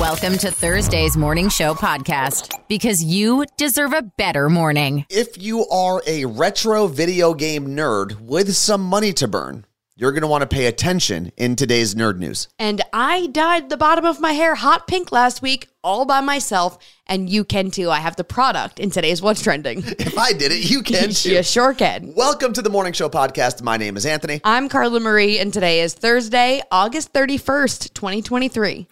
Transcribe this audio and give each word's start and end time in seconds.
Welcome 0.00 0.38
to 0.38 0.50
Thursday's 0.50 1.14
Morning 1.18 1.50
Show 1.50 1.74
podcast 1.74 2.58
because 2.68 3.04
you 3.04 3.44
deserve 3.58 3.92
a 3.92 4.00
better 4.00 4.48
morning. 4.48 5.04
If 5.10 5.36
you 5.40 5.66
are 5.68 6.02
a 6.06 6.24
retro 6.24 6.86
video 6.86 7.34
game 7.34 7.68
nerd 7.76 8.18
with 8.18 8.56
some 8.56 8.80
money 8.80 9.12
to 9.12 9.28
burn, 9.28 9.66
you're 9.96 10.12
going 10.12 10.22
to 10.22 10.26
want 10.26 10.40
to 10.40 10.46
pay 10.46 10.64
attention 10.64 11.30
in 11.36 11.54
today's 11.54 11.94
nerd 11.94 12.16
news. 12.16 12.48
And 12.58 12.80
I 12.94 13.26
dyed 13.26 13.68
the 13.68 13.76
bottom 13.76 14.06
of 14.06 14.20
my 14.20 14.32
hair 14.32 14.54
hot 14.54 14.86
pink 14.86 15.12
last 15.12 15.42
week 15.42 15.68
all 15.84 16.06
by 16.06 16.22
myself, 16.22 16.78
and 17.06 17.28
you 17.28 17.44
can 17.44 17.70
too. 17.70 17.90
I 17.90 17.98
have 17.98 18.16
the 18.16 18.24
product 18.24 18.80
in 18.80 18.90
today's 18.90 19.20
What's 19.20 19.42
Trending. 19.42 19.84
If 19.98 20.16
I 20.16 20.32
did 20.32 20.50
it, 20.50 20.70
you 20.70 20.82
can 20.82 21.10
too. 21.10 21.32
you 21.32 21.42
sure 21.42 21.74
can. 21.74 22.14
Welcome 22.14 22.54
to 22.54 22.62
the 22.62 22.70
Morning 22.70 22.94
Show 22.94 23.10
podcast. 23.10 23.62
My 23.62 23.76
name 23.76 23.98
is 23.98 24.06
Anthony. 24.06 24.40
I'm 24.44 24.70
Carla 24.70 25.00
Marie, 25.00 25.38
and 25.38 25.52
today 25.52 25.80
is 25.82 25.92
Thursday, 25.92 26.62
August 26.70 27.12
31st, 27.12 27.92
2023. 27.92 28.86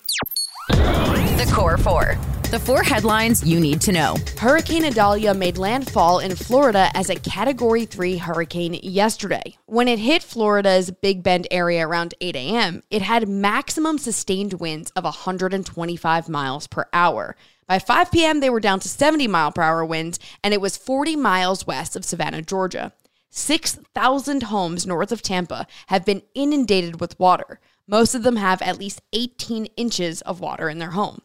The 0.69 1.51
Core 1.55 1.79
Four. 1.79 2.19
The 2.51 2.59
four 2.59 2.83
headlines 2.83 3.45
you 3.45 3.61
need 3.61 3.81
to 3.83 3.93
know. 3.93 4.17
Hurricane 4.39 4.85
Idalia 4.85 5.35
made 5.35 5.59
landfall 5.59 6.19
in 6.19 6.35
Florida 6.35 6.91
as 6.95 7.11
a 7.11 7.17
Category 7.17 7.85
3 7.85 8.17
hurricane 8.17 8.75
yesterday. 8.83 9.57
When 9.67 9.87
it 9.87 9.99
hit 9.99 10.23
Florida's 10.23 10.91
Big 10.91 11.23
Bend 11.23 11.47
area 11.51 11.87
around 11.87 12.15
8 12.21 12.37
a.m., 12.37 12.83
it 12.91 13.03
had 13.03 13.29
maximum 13.29 13.99
sustained 13.99 14.55
winds 14.55 14.91
of 14.93 15.05
125 15.05 16.29
miles 16.29 16.67
per 16.67 16.87
hour. 16.93 17.37
By 17.67 17.79
5 17.79 18.11
p.m., 18.11 18.41
they 18.41 18.49
were 18.49 18.61
down 18.61 18.81
to 18.81 18.89
70 18.89 19.27
mile 19.29 19.53
per 19.53 19.61
hour 19.61 19.85
winds, 19.85 20.19
and 20.43 20.55
it 20.55 20.61
was 20.61 20.79
40 20.79 21.17
miles 21.17 21.67
west 21.67 21.97
of 21.97 22.05
Savannah, 22.05 22.41
Georgia. 22.41 22.93
6,000 23.31 24.45
homes 24.45 24.87
north 24.87 25.13
of 25.13 25.21
Tampa 25.21 25.67
have 25.89 26.07
been 26.07 26.23
inundated 26.35 26.99
with 26.99 27.19
water. 27.21 27.61
Most 27.91 28.15
of 28.15 28.23
them 28.23 28.37
have 28.37 28.61
at 28.61 28.79
least 28.79 29.01
18 29.15 29.65
inches 29.77 30.21
of 30.23 30.41
water 30.41 30.69
in 30.69 30.79
their 30.79 30.91
home. 30.91 31.23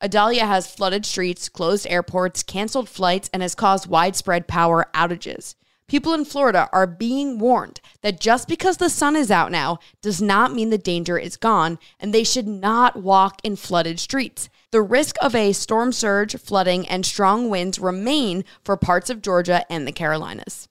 Idalia 0.00 0.46
has 0.46 0.72
flooded 0.72 1.04
streets, 1.04 1.48
closed 1.48 1.88
airports, 1.90 2.44
canceled 2.44 2.88
flights, 2.88 3.28
and 3.32 3.42
has 3.42 3.56
caused 3.56 3.88
widespread 3.88 4.46
power 4.46 4.86
outages. 4.94 5.56
People 5.88 6.14
in 6.14 6.24
Florida 6.24 6.68
are 6.72 6.86
being 6.86 7.38
warned 7.38 7.80
that 8.02 8.20
just 8.20 8.46
because 8.46 8.76
the 8.76 8.88
sun 8.88 9.16
is 9.16 9.30
out 9.30 9.50
now 9.50 9.78
does 10.02 10.22
not 10.22 10.54
mean 10.54 10.70
the 10.70 10.78
danger 10.78 11.18
is 11.18 11.36
gone, 11.36 11.80
and 11.98 12.14
they 12.14 12.24
should 12.24 12.46
not 12.46 13.02
walk 13.02 13.40
in 13.42 13.56
flooded 13.56 13.98
streets. 13.98 14.48
The 14.70 14.82
risk 14.82 15.16
of 15.20 15.34
a 15.34 15.52
storm 15.52 15.90
surge, 15.90 16.36
flooding, 16.36 16.86
and 16.88 17.04
strong 17.04 17.50
winds 17.50 17.80
remain 17.80 18.44
for 18.64 18.76
parts 18.76 19.10
of 19.10 19.20
Georgia 19.20 19.64
and 19.68 19.86
the 19.86 19.92
Carolinas. 19.92 20.68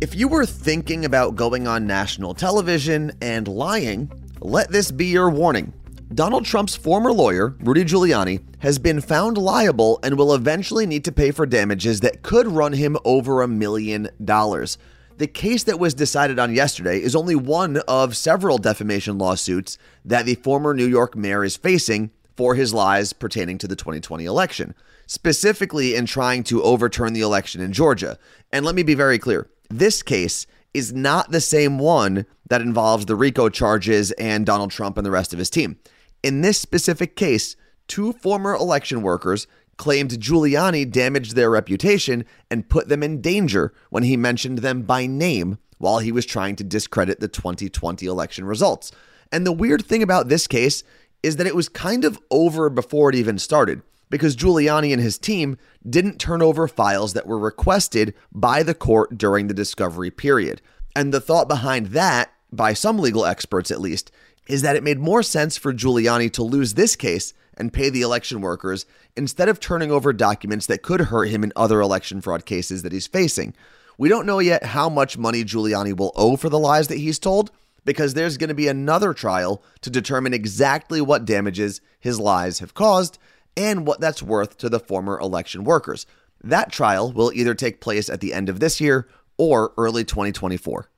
If 0.00 0.14
you 0.14 0.28
were 0.28 0.44
thinking 0.44 1.04
about 1.04 1.36
going 1.36 1.66
on 1.66 1.86
national 1.86 2.34
television 2.34 3.12
and 3.22 3.46
lying, 3.48 4.10
let 4.44 4.70
this 4.70 4.90
be 4.90 5.06
your 5.06 5.30
warning. 5.30 5.72
Donald 6.12 6.44
Trump's 6.44 6.76
former 6.76 7.10
lawyer, 7.10 7.56
Rudy 7.60 7.82
Giuliani, 7.82 8.44
has 8.58 8.78
been 8.78 9.00
found 9.00 9.38
liable 9.38 9.98
and 10.02 10.18
will 10.18 10.34
eventually 10.34 10.84
need 10.84 11.02
to 11.06 11.12
pay 11.12 11.30
for 11.30 11.46
damages 11.46 12.00
that 12.00 12.22
could 12.22 12.46
run 12.46 12.74
him 12.74 12.98
over 13.06 13.40
a 13.40 13.48
million 13.48 14.10
dollars. 14.22 14.76
The 15.16 15.26
case 15.26 15.62
that 15.64 15.78
was 15.78 15.94
decided 15.94 16.38
on 16.38 16.54
yesterday 16.54 17.00
is 17.00 17.16
only 17.16 17.34
one 17.34 17.78
of 17.88 18.18
several 18.18 18.58
defamation 18.58 19.16
lawsuits 19.16 19.78
that 20.04 20.26
the 20.26 20.34
former 20.34 20.74
New 20.74 20.86
York 20.86 21.16
mayor 21.16 21.42
is 21.42 21.56
facing 21.56 22.10
for 22.36 22.54
his 22.54 22.74
lies 22.74 23.14
pertaining 23.14 23.56
to 23.58 23.66
the 23.66 23.76
2020 23.76 24.26
election, 24.26 24.74
specifically 25.06 25.94
in 25.94 26.04
trying 26.04 26.42
to 26.44 26.62
overturn 26.62 27.14
the 27.14 27.22
election 27.22 27.62
in 27.62 27.72
Georgia. 27.72 28.18
And 28.52 28.66
let 28.66 28.74
me 28.74 28.82
be 28.82 28.94
very 28.94 29.18
clear 29.18 29.48
this 29.70 30.02
case 30.02 30.46
is 30.74 30.92
not 30.92 31.30
the 31.30 31.40
same 31.40 31.78
one 31.78 32.26
that 32.48 32.60
involves 32.60 33.06
the 33.06 33.16
RICO 33.16 33.48
charges 33.48 34.10
and 34.12 34.44
Donald 34.44 34.72
Trump 34.72 34.98
and 34.98 35.06
the 35.06 35.10
rest 35.10 35.32
of 35.32 35.38
his 35.38 35.48
team. 35.48 35.78
In 36.22 36.40
this 36.40 36.58
specific 36.58 37.16
case, 37.16 37.56
two 37.86 38.12
former 38.12 38.54
election 38.54 39.00
workers 39.02 39.46
claimed 39.76 40.10
Giuliani 40.10 40.90
damaged 40.90 41.34
their 41.34 41.50
reputation 41.50 42.24
and 42.50 42.68
put 42.68 42.88
them 42.88 43.02
in 43.02 43.20
danger 43.20 43.72
when 43.90 44.02
he 44.02 44.16
mentioned 44.16 44.58
them 44.58 44.82
by 44.82 45.06
name 45.06 45.58
while 45.78 45.98
he 45.98 46.12
was 46.12 46.26
trying 46.26 46.56
to 46.56 46.64
discredit 46.64 47.20
the 47.20 47.28
2020 47.28 48.06
election 48.06 48.44
results. 48.44 48.92
And 49.32 49.46
the 49.46 49.52
weird 49.52 49.84
thing 49.84 50.02
about 50.02 50.28
this 50.28 50.46
case 50.46 50.84
is 51.22 51.36
that 51.36 51.46
it 51.46 51.56
was 51.56 51.68
kind 51.68 52.04
of 52.04 52.18
over 52.30 52.70
before 52.70 53.10
it 53.10 53.16
even 53.16 53.38
started 53.38 53.82
because 54.10 54.36
Giuliani 54.36 54.92
and 54.92 55.02
his 55.02 55.18
team 55.18 55.56
didn't 55.88 56.18
turn 56.18 56.42
over 56.42 56.68
files 56.68 57.12
that 57.14 57.26
were 57.26 57.38
requested 57.38 58.14
by 58.32 58.62
the 58.62 58.74
court 58.74 59.18
during 59.18 59.46
the 59.46 59.54
discovery 59.54 60.10
period. 60.10 60.60
And 60.94 61.12
the 61.12 61.20
thought 61.20 61.48
behind 61.48 61.88
that, 61.88 62.32
by 62.52 62.72
some 62.72 62.98
legal 62.98 63.26
experts 63.26 63.70
at 63.70 63.80
least, 63.80 64.12
is 64.46 64.62
that 64.62 64.76
it 64.76 64.82
made 64.82 64.98
more 64.98 65.22
sense 65.22 65.56
for 65.56 65.72
Giuliani 65.72 66.32
to 66.34 66.42
lose 66.42 66.74
this 66.74 66.96
case 66.96 67.32
and 67.56 67.72
pay 67.72 67.88
the 67.88 68.02
election 68.02 68.40
workers 68.40 68.84
instead 69.16 69.48
of 69.48 69.60
turning 69.60 69.90
over 69.90 70.12
documents 70.12 70.66
that 70.66 70.82
could 70.82 71.02
hurt 71.02 71.28
him 71.28 71.44
in 71.44 71.52
other 71.56 71.80
election 71.80 72.20
fraud 72.20 72.44
cases 72.44 72.82
that 72.82 72.92
he's 72.92 73.06
facing. 73.06 73.54
We 73.96 74.08
don't 74.08 74.26
know 74.26 74.40
yet 74.40 74.64
how 74.64 74.88
much 74.88 75.16
money 75.16 75.44
Giuliani 75.44 75.96
will 75.96 76.12
owe 76.16 76.36
for 76.36 76.48
the 76.48 76.58
lies 76.58 76.88
that 76.88 76.98
he's 76.98 77.18
told 77.18 77.50
because 77.84 78.14
there's 78.14 78.36
going 78.36 78.48
to 78.48 78.54
be 78.54 78.68
another 78.68 79.14
trial 79.14 79.62
to 79.82 79.90
determine 79.90 80.34
exactly 80.34 81.00
what 81.00 81.24
damages 81.24 81.80
his 82.00 82.18
lies 82.18 82.58
have 82.58 82.74
caused 82.74 83.18
and 83.56 83.86
what 83.86 84.00
that's 84.00 84.22
worth 84.22 84.58
to 84.58 84.68
the 84.68 84.80
former 84.80 85.18
election 85.18 85.64
workers. 85.64 86.06
That 86.42 86.72
trial 86.72 87.12
will 87.12 87.32
either 87.32 87.54
take 87.54 87.80
place 87.80 88.08
at 88.08 88.20
the 88.20 88.34
end 88.34 88.48
of 88.48 88.60
this 88.60 88.80
year 88.80 89.08
or 89.38 89.72
early 89.76 90.04
2024. 90.04 90.88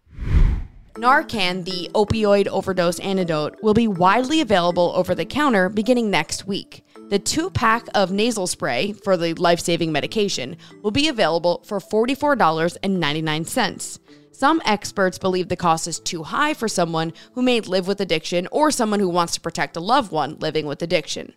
Narcan, 0.94 1.64
the 1.64 1.90
opioid 1.94 2.48
overdose 2.48 2.98
antidote, 3.00 3.56
will 3.62 3.74
be 3.74 3.86
widely 3.86 4.40
available 4.40 4.92
over 4.96 5.14
the 5.14 5.26
counter 5.26 5.68
beginning 5.68 6.10
next 6.10 6.46
week. 6.46 6.84
The 7.10 7.18
two 7.18 7.50
pack 7.50 7.86
of 7.94 8.10
nasal 8.10 8.46
spray 8.46 8.92
for 8.92 9.16
the 9.16 9.34
life 9.34 9.60
saving 9.60 9.92
medication 9.92 10.56
will 10.82 10.90
be 10.90 11.08
available 11.08 11.62
for 11.66 11.80
$44.99. 11.80 13.98
Some 14.32 14.62
experts 14.64 15.18
believe 15.18 15.48
the 15.48 15.56
cost 15.56 15.86
is 15.86 16.00
too 16.00 16.22
high 16.22 16.54
for 16.54 16.66
someone 16.66 17.12
who 17.34 17.42
may 17.42 17.60
live 17.60 17.86
with 17.86 18.00
addiction 18.00 18.48
or 18.50 18.70
someone 18.70 19.00
who 19.00 19.08
wants 19.08 19.34
to 19.34 19.40
protect 19.40 19.76
a 19.76 19.80
loved 19.80 20.12
one 20.12 20.38
living 20.38 20.66
with 20.66 20.82
addiction. 20.82 21.34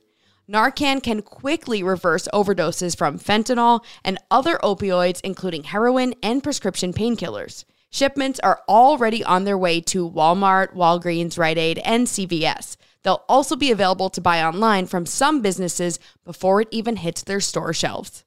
Narcan 0.49 1.03
can 1.03 1.21
quickly 1.21 1.83
reverse 1.83 2.27
overdoses 2.33 2.97
from 2.97 3.19
fentanyl 3.19 3.83
and 4.03 4.17
other 4.31 4.57
opioids, 4.63 5.21
including 5.23 5.63
heroin 5.63 6.15
and 6.23 6.41
prescription 6.41 6.91
painkillers. 6.91 7.65
Shipments 7.91 8.39
are 8.39 8.61
already 8.67 9.23
on 9.23 9.43
their 9.43 9.57
way 9.59 9.79
to 9.81 10.09
Walmart, 10.09 10.73
Walgreens, 10.73 11.37
Rite 11.37 11.59
Aid, 11.59 11.77
and 11.85 12.07
CVS. 12.07 12.77
They'll 13.03 13.23
also 13.29 13.55
be 13.55 13.69
available 13.69 14.09
to 14.09 14.21
buy 14.21 14.41
online 14.41 14.87
from 14.87 15.05
some 15.05 15.41
businesses 15.43 15.99
before 16.25 16.61
it 16.61 16.67
even 16.71 16.95
hits 16.95 17.21
their 17.21 17.39
store 17.39 17.71
shelves. 17.71 18.25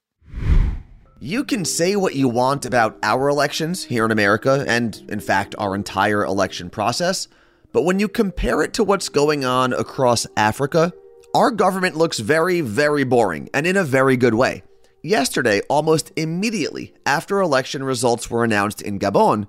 You 1.19 1.43
can 1.43 1.65
say 1.65 1.97
what 1.97 2.15
you 2.15 2.29
want 2.29 2.65
about 2.65 2.99
our 3.03 3.29
elections 3.29 3.85
here 3.85 4.05
in 4.05 4.13
America, 4.13 4.65
and 4.69 5.03
in 5.09 5.19
fact, 5.19 5.57
our 5.59 5.75
entire 5.75 6.25
election 6.25 6.71
process, 6.71 7.27
but 7.73 7.83
when 7.83 7.99
you 7.99 8.07
compare 8.07 8.63
it 8.63 8.75
to 8.75 8.85
what's 8.85 9.09
going 9.09 9.45
on 9.45 9.73
across 9.73 10.27
Africa, 10.37 10.93
our 11.35 11.51
government 11.51 11.97
looks 11.97 12.19
very, 12.19 12.61
very 12.61 13.05
boring, 13.05 13.49
and 13.55 13.67
in 13.67 13.77
a 13.77 13.85
very 13.85 14.17
good 14.17 14.35
way. 14.35 14.63
Yesterday, 15.03 15.63
almost 15.69 16.13
immediately 16.15 16.95
after 17.07 17.41
election 17.41 17.83
results 17.83 18.31
were 18.31 18.45
announced 18.45 18.83
in 18.83 18.99
Gabon, 18.99 19.49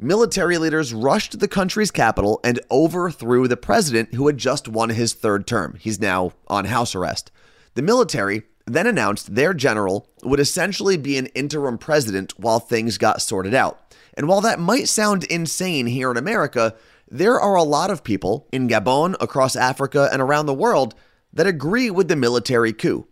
military 0.00 0.56
leaders 0.56 0.94
rushed 0.94 1.38
the 1.38 1.48
country's 1.48 1.90
capital 1.90 2.40
and 2.42 2.60
overthrew 2.70 3.46
the 3.46 3.56
president 3.58 4.14
who 4.14 4.26
had 4.26 4.38
just 4.38 4.68
won 4.68 4.88
his 4.88 5.12
third 5.12 5.46
term. 5.46 5.76
He's 5.78 6.00
now 6.00 6.32
on 6.46 6.64
house 6.64 6.94
arrest. 6.94 7.30
The 7.74 7.82
military 7.82 8.44
then 8.64 8.86
announced 8.86 9.34
their 9.34 9.52
general 9.52 10.08
would 10.22 10.40
essentially 10.40 10.96
be 10.96 11.18
an 11.18 11.26
interim 11.26 11.78
president 11.78 12.38
while 12.38 12.58
things 12.58 12.96
got 12.98 13.22
sorted 13.22 13.54
out. 13.54 13.94
And 14.14 14.28
while 14.28 14.40
that 14.40 14.58
might 14.58 14.88
sound 14.88 15.24
insane 15.24 15.86
here 15.86 16.10
in 16.10 16.16
America, 16.16 16.74
there 17.10 17.38
are 17.38 17.54
a 17.54 17.62
lot 17.62 17.90
of 17.90 18.02
people 18.02 18.46
in 18.50 18.68
Gabon, 18.68 19.14
across 19.20 19.56
Africa, 19.56 20.08
and 20.10 20.20
around 20.20 20.46
the 20.46 20.54
world 20.54 20.94
that 21.38 21.46
agree 21.46 21.88
with 21.88 22.08
the 22.08 22.16
military 22.16 22.72
coup. 22.72 23.06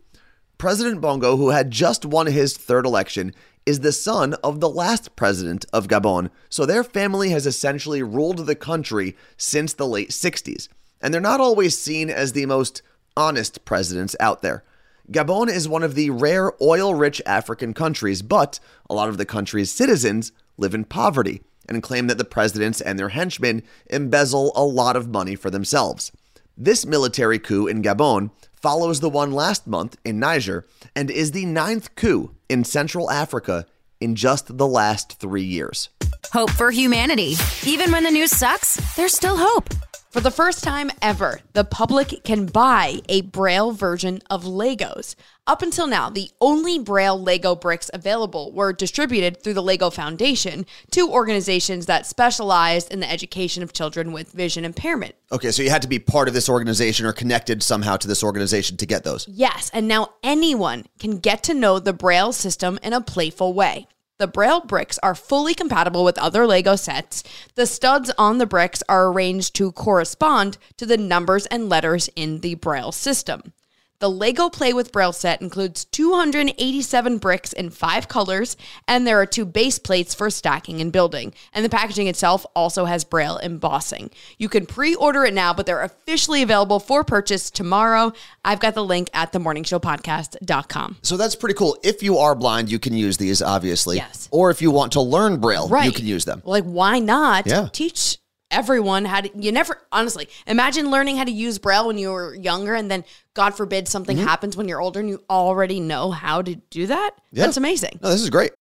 President 0.59 1.01
Bongo, 1.01 1.37
who 1.37 1.51
had 1.51 1.71
just 1.71 2.05
won 2.05 2.27
his 2.27 2.57
third 2.57 2.85
election, 2.85 3.33
is 3.65 3.81
the 3.81 3.93
son 3.93 4.35
of 4.43 4.59
the 4.59 4.69
last 4.69 5.15
president 5.15 5.65
of 5.73 5.87
Gabon, 5.87 6.31
so 6.49 6.67
their 6.67 6.83
family 6.83 7.31
has 7.31 7.47
essentially 7.47 8.03
ruled 8.03 8.39
the 8.39 8.57
country 8.57 9.17
since 9.37 9.73
the 9.73 9.87
late 9.87 10.11
60s. 10.11 10.67
And 11.01 11.15
they're 11.15 11.21
not 11.21 11.39
always 11.39 11.79
seen 11.79 12.11
as 12.11 12.33
the 12.33 12.47
most 12.47 12.83
honest 13.17 13.65
presidents 13.65 14.17
out 14.19 14.43
there. 14.43 14.65
Gabon 15.13 15.49
is 15.49 15.69
one 15.69 15.85
of 15.85 15.95
the 15.95 16.11
rare 16.11 16.51
oil 16.61 16.95
rich 16.95 17.23
African 17.27 17.75
countries, 17.75 18.23
but 18.23 18.59
a 18.91 18.95
lot 18.95 19.09
of 19.09 19.19
the 19.19 19.25
country's 19.25 19.71
citizens 19.71 20.33
live 20.57 20.75
in 20.75 20.85
poverty 20.85 21.43
and 21.69 21.81
claim 21.81 22.09
that 22.09 22.19
the 22.19 22.25
presidents 22.25 22.81
and 22.81 22.99
their 22.99 23.11
henchmen 23.11 23.63
embezzle 23.89 24.51
a 24.57 24.65
lot 24.65 24.97
of 24.97 25.09
money 25.09 25.37
for 25.37 25.49
themselves. 25.49 26.11
This 26.59 26.87
military 26.87 27.39
coup 27.39 27.67
in 27.67 27.83
Gabon 27.83 28.31
follows 28.55 29.01
the 29.01 29.11
one 29.11 29.33
last 29.33 29.67
month 29.67 29.99
in 30.07 30.19
Niger 30.19 30.65
and 30.95 31.11
is 31.11 31.33
the 31.33 31.45
ninth 31.45 31.95
coup 31.97 32.35
in 32.49 32.65
Central 32.65 33.11
Africa 33.11 33.67
in 34.01 34.15
just 34.15 34.57
the 34.57 34.67
last 34.67 35.21
three 35.21 35.45
years. 35.45 35.91
Hope 36.33 36.51
for 36.51 36.71
humanity. 36.71 37.35
Even 37.67 37.93
when 37.93 38.05
the 38.05 38.11
news 38.11 38.31
sucks, 38.31 38.77
there's 38.97 39.15
still 39.15 39.37
hope. 39.37 39.69
For 40.11 40.21
the 40.21 40.31
first 40.31 40.65
time 40.65 40.91
ever, 41.03 41.41
the 41.53 41.65
public 41.65 42.25
can 42.25 42.47
buy 42.47 43.01
a 43.09 43.21
Braille 43.23 43.73
version 43.73 44.21
of 44.31 44.45
Legos. 44.45 45.15
Up 45.47 45.63
until 45.63 45.87
now, 45.87 46.09
the 46.09 46.31
only 46.41 46.79
Braille 46.79 47.21
Lego 47.21 47.55
bricks 47.55 47.91
available 47.93 48.51
were 48.53 48.73
distributed 48.73 49.43
through 49.43 49.55
the 49.55 49.63
Lego 49.63 49.91
Foundation 49.91 50.65
to 50.93 51.11
organizations 51.11 51.87
that 51.87 52.07
specialized 52.07 52.91
in 52.93 53.01
the 53.01 53.11
education 53.11 53.63
of 53.63 53.73
children 53.73 54.13
with 54.13 54.33
vision 54.33 54.65
impairment. 54.65 55.15
Okay, 55.33 55.51
so 55.51 55.63
you 55.63 55.71
had 55.71 55.83
to 55.83 55.89
be 55.89 55.99
part 55.99 56.29
of 56.29 56.35
this 56.35 56.49
organization 56.49 57.05
or 57.05 57.13
connected 57.13 57.63
somehow 57.63 57.97
to 57.97 58.09
this 58.09 58.23
organization 58.23 58.77
to 58.79 58.87
get 58.87 59.05
those. 59.05 59.29
Yes, 59.29 59.71
and 59.75 59.87
now 59.87 60.15
anyone 60.23 60.87
can 60.99 61.19
get 61.19 61.43
to 61.45 61.55
know 61.55 61.79
the 61.79 61.93
Braille 61.93 62.33
system 62.33 62.79
in 62.83 62.93
a 62.93 63.01
playful 63.01 63.53
way. 63.53 63.87
The 64.19 64.27
Braille 64.27 64.63
bricks 64.63 64.99
are 65.03 65.15
fully 65.15 65.53
compatible 65.53 66.03
with 66.03 66.17
other 66.17 66.47
Lego 66.47 66.75
sets. 66.75 67.23
The 67.55 67.67
studs 67.67 68.11
on 68.17 68.39
the 68.39 68.47
bricks 68.47 68.83
are 68.89 69.09
arranged 69.09 69.55
to 69.57 69.73
correspond 69.73 70.57
to 70.79 70.87
the 70.87 70.97
numbers 70.97 71.45
and 71.47 71.69
letters 71.69 72.09
in 72.17 72.41
the 72.41 72.55
Braille 72.55 72.93
system. 72.93 73.53
The 73.99 74.11
Lego 74.11 74.51
Play 74.51 74.75
with 74.75 74.93
Braille 74.93 75.13
set 75.15 75.41
includes 75.41 75.87
287 75.87 77.17
bricks 77.17 77.55
in 77.55 77.71
five 77.71 78.09
colors, 78.09 78.55
and 78.87 79.07
there 79.07 79.19
are 79.21 79.25
two 79.25 79.47
base 79.47 79.79
plates 79.79 80.15
for 80.15 80.29
stacking 80.29 80.83
and 80.83 80.93
building. 80.93 81.33
And 81.55 81.65
the 81.65 81.71
packaging 81.71 82.07
itself 82.07 82.45
also 82.55 82.85
has 82.85 83.05
Braille 83.05 83.39
embossing. 83.39 84.11
You 84.37 84.51
can 84.51 84.67
pre 84.67 84.95
order 84.95 85.25
it 85.25 85.33
now, 85.33 85.55
but 85.55 85.65
they're 85.65 85.81
officially 85.83 86.43
available 86.43 86.79
for 86.79 87.05
purchase 87.05 87.51
tomorrow. 87.51 88.13
I've 88.45 88.61
got 88.61 88.75
the 88.75 88.85
link 88.85 89.09
at 89.15 89.33
themorningshowpodcast.com. 89.33 90.97
So 91.03 91.17
that's 91.17 91.35
pretty 91.37 91.55
cool. 91.55 91.79
If 91.83 92.03
you 92.03 92.19
are 92.19 92.35
blind, 92.35 92.71
you 92.71 92.79
can 92.79 92.93
use 92.93 93.17
these, 93.17 93.41
obviously. 93.41 93.97
Yes. 93.97 94.29
Or 94.31 94.51
if 94.51 94.61
you 94.61 94.71
want 94.71 94.93
to 94.93 95.01
learn 95.01 95.39
Braille, 95.39 95.69
Right. 95.69 95.87
you 95.87 95.93
can 95.93 96.07
use 96.07 96.25
them. 96.27 96.43
Like, 96.45 96.65
why 96.65 96.99
not 96.99 97.47
Yeah. 97.47 97.69
teach 97.73 98.19
everyone 98.51 99.05
had? 99.05 99.31
You 99.35 99.53
never, 99.53 99.81
honestly, 99.93 100.29
imagine 100.47 100.91
learning 100.91 101.17
how 101.17 101.25
to 101.25 101.31
use 101.31 101.59
Braille 101.59 101.87
when 101.87 101.99
you 101.99 102.11
were 102.11 102.35
younger, 102.35 102.75
and 102.75 102.91
then, 102.91 103.05
God 103.35 103.51
forbid, 103.57 103.89
something 103.89 104.17
Mm-hmm. 104.17 104.27
happens 104.27 104.57
when 104.57 104.69
you're 104.69 104.81
older 104.81 105.01
and 105.01 105.09
you 105.09 105.23
already 105.29 105.81
know 105.81 106.11
how 106.11 106.43
to 106.43 106.55
do 106.55 106.87
that. 106.87 107.11
Yeah. 107.33 107.45
That's 107.45 107.57
amazing. 107.57 107.99
No, 108.03 108.11
this 108.11 108.23
is 108.23 108.31
great. 108.31 108.53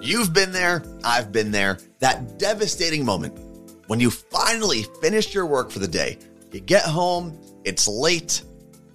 You've 0.00 0.32
been 0.32 0.52
there, 0.52 0.84
I've 1.04 1.32
been 1.32 1.50
there. 1.50 1.78
That 1.98 2.38
devastating 2.38 3.04
moment 3.04 3.38
when 3.88 3.98
you 3.98 4.10
finally 4.10 4.84
finish 5.00 5.34
your 5.34 5.46
work 5.46 5.70
for 5.70 5.78
the 5.80 5.88
day. 5.88 6.18
You 6.52 6.60
get 6.60 6.84
home, 6.84 7.38
it's 7.64 7.88
late, 7.88 8.42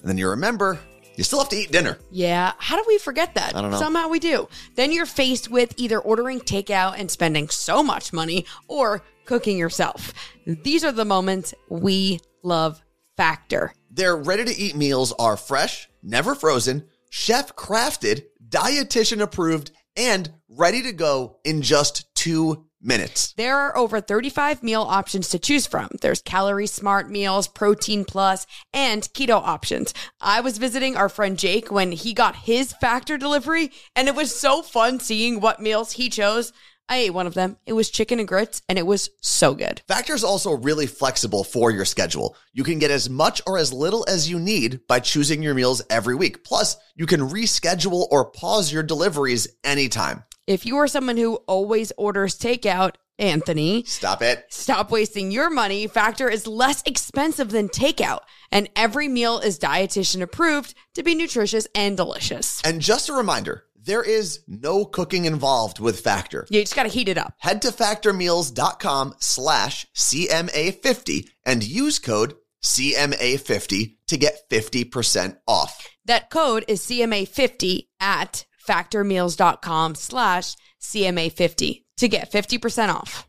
and 0.02 0.10
then 0.10 0.18
you 0.18 0.30
remember 0.30 0.80
you 1.22 1.26
still 1.26 1.38
have 1.38 1.50
to 1.50 1.56
eat 1.56 1.72
dinner. 1.72 2.00
Yeah. 2.10 2.54
How 2.58 2.78
do 2.78 2.84
we 2.88 2.98
forget 2.98 3.36
that? 3.36 3.56
I 3.56 3.62
don't 3.62 3.70
know. 3.70 3.78
Somehow 3.78 4.08
we 4.08 4.18
do. 4.18 4.50
Then 4.74 4.92
you're 4.92 5.06
faced 5.06 5.52
with 5.52 5.72
either 5.78 6.00
ordering 6.00 6.40
takeout 6.40 6.96
and 6.98 7.12
spending 7.12 7.48
so 7.50 7.84
much 7.84 8.12
money 8.12 8.48
or 8.68 9.04
cooking 9.26 9.56
yourself. 9.56 10.16
These 10.48 10.84
are 10.84 10.92
the 10.92 11.06
moments 11.06 11.54
we 11.70 12.22
love 12.42 12.82
Factor. 13.18 13.72
Their 13.92 14.18
ready 14.18 14.46
to 14.46 14.58
eat 14.58 14.76
meals 14.76 15.14
are 15.20 15.38
fresh, 15.38 15.88
never 16.02 16.34
frozen, 16.34 16.88
chef 17.12 17.56
crafted, 17.56 18.24
dietitian 18.50 19.22
approved, 19.22 19.70
and 19.96 20.28
ready 20.50 20.82
to 20.82 20.92
go 20.92 21.38
in 21.44 21.62
just 21.62 22.16
two 22.16 22.66
minutes. 22.82 23.34
There 23.34 23.58
are 23.58 23.78
over 23.78 24.02
35 24.02 24.64
meal 24.64 24.82
options 24.82 25.30
to 25.30 25.40
choose 25.40 25.68
from. 25.68 25.90
There's 26.02 26.22
calorie 26.22 26.68
smart 26.68 27.10
meals, 27.10 27.48
protein 27.48 28.06
plus, 28.06 28.48
and 28.74 29.04
keto 29.14 29.42
options. 29.42 29.94
I 30.20 30.42
was 30.42 30.58
visiting 30.58 30.96
our 30.96 31.10
friend 31.10 31.38
Jake 31.38 31.72
when 31.72 31.92
he 31.92 32.14
got 32.14 32.36
his 32.36 32.74
factor 32.74 33.18
delivery, 33.18 33.72
and 33.96 34.08
it 34.08 34.16
was 34.16 34.38
so 34.38 34.62
fun 34.62 35.00
seeing 35.00 35.40
what 35.40 35.62
meals 35.62 35.94
he 35.94 36.10
chose. 36.10 36.54
I 36.92 36.98
ate 36.98 37.14
one 37.14 37.26
of 37.26 37.36
them. 37.36 37.56
It 37.66 37.72
was 37.72 37.90
chicken 37.90 38.20
and 38.20 38.28
grits, 38.28 38.62
and 38.68 38.78
it 38.78 38.86
was 38.86 39.12
so 39.22 39.54
good. 39.54 39.82
Factor 39.88 40.14
is 40.14 40.26
also 40.26 40.52
really 40.52 40.88
flexible 40.88 41.46
for 41.46 41.72
your 41.72 41.86
schedule. 41.86 42.36
You 42.52 42.66
can 42.66 42.80
get 42.80 42.92
as 42.92 43.10
much 43.10 43.42
or 43.48 43.58
as 43.58 43.72
little 43.72 44.06
as 44.10 44.30
you 44.30 44.38
need 44.38 44.86
by 44.88 45.00
choosing 45.00 45.42
your 45.42 45.54
meals 45.54 45.82
every 45.90 46.16
week. 46.16 46.44
Plus, 46.44 46.76
you 46.96 47.06
can 47.06 47.22
reschedule 47.22 48.08
or 48.12 48.26
pause 48.26 48.74
your 48.74 48.84
deliveries 48.84 49.48
anytime. 49.64 50.26
If 50.48 50.66
you 50.66 50.78
are 50.78 50.88
someone 50.88 51.18
who 51.18 51.36
always 51.48 51.92
orders 51.98 52.38
takeout, 52.38 52.96
Anthony, 53.20 53.84
Stop 53.84 54.24
it. 54.24 54.46
stop 54.50 54.90
wasting 54.90 55.30
your 55.32 55.52
money. 55.52 55.86
Factor 55.86 56.28
is 56.28 56.48
less 56.48 56.82
expensive 56.88 57.52
than 57.52 57.70
takeout, 57.70 58.22
and 58.52 58.68
every 58.76 59.08
meal 59.08 59.38
is 59.38 59.60
dietitian 59.60 60.22
approved 60.24 60.74
to 60.96 61.04
be 61.04 61.14
nutritious 61.14 61.68
and 61.76 61.96
delicious. 61.96 62.60
And 62.66 62.82
just 62.82 63.10
a 63.10 63.14
reminder, 63.14 63.66
there 63.76 64.02
is 64.02 64.40
no 64.48 64.86
cooking 64.86 65.26
involved 65.26 65.80
with 65.80 66.00
Factor. 66.00 66.48
You 66.50 66.62
just 66.62 66.76
got 66.76 66.84
to 66.84 66.90
heat 66.90 67.10
it 67.10 67.18
up. 67.20 67.36
Head 67.38 67.62
to 67.62 67.68
factormeals.com 67.70 69.16
slash 69.20 69.86
CMA50 69.96 71.30
and 71.46 71.64
use 71.64 72.00
code 72.00 72.34
CMA50 72.64 73.98
to 74.08 74.18
get 74.18 74.50
50% 74.50 75.38
off. 75.48 75.88
That 76.06 76.30
code 76.32 76.66
is 76.68 76.82
CMA50 76.82 77.88
at 78.00 78.46
factormeals.com 78.68 79.96
slash 79.96 80.56
CMA50 80.82 81.84
to 81.98 82.08
get 82.08 82.32
50% 82.32 82.94
off. 82.94 83.28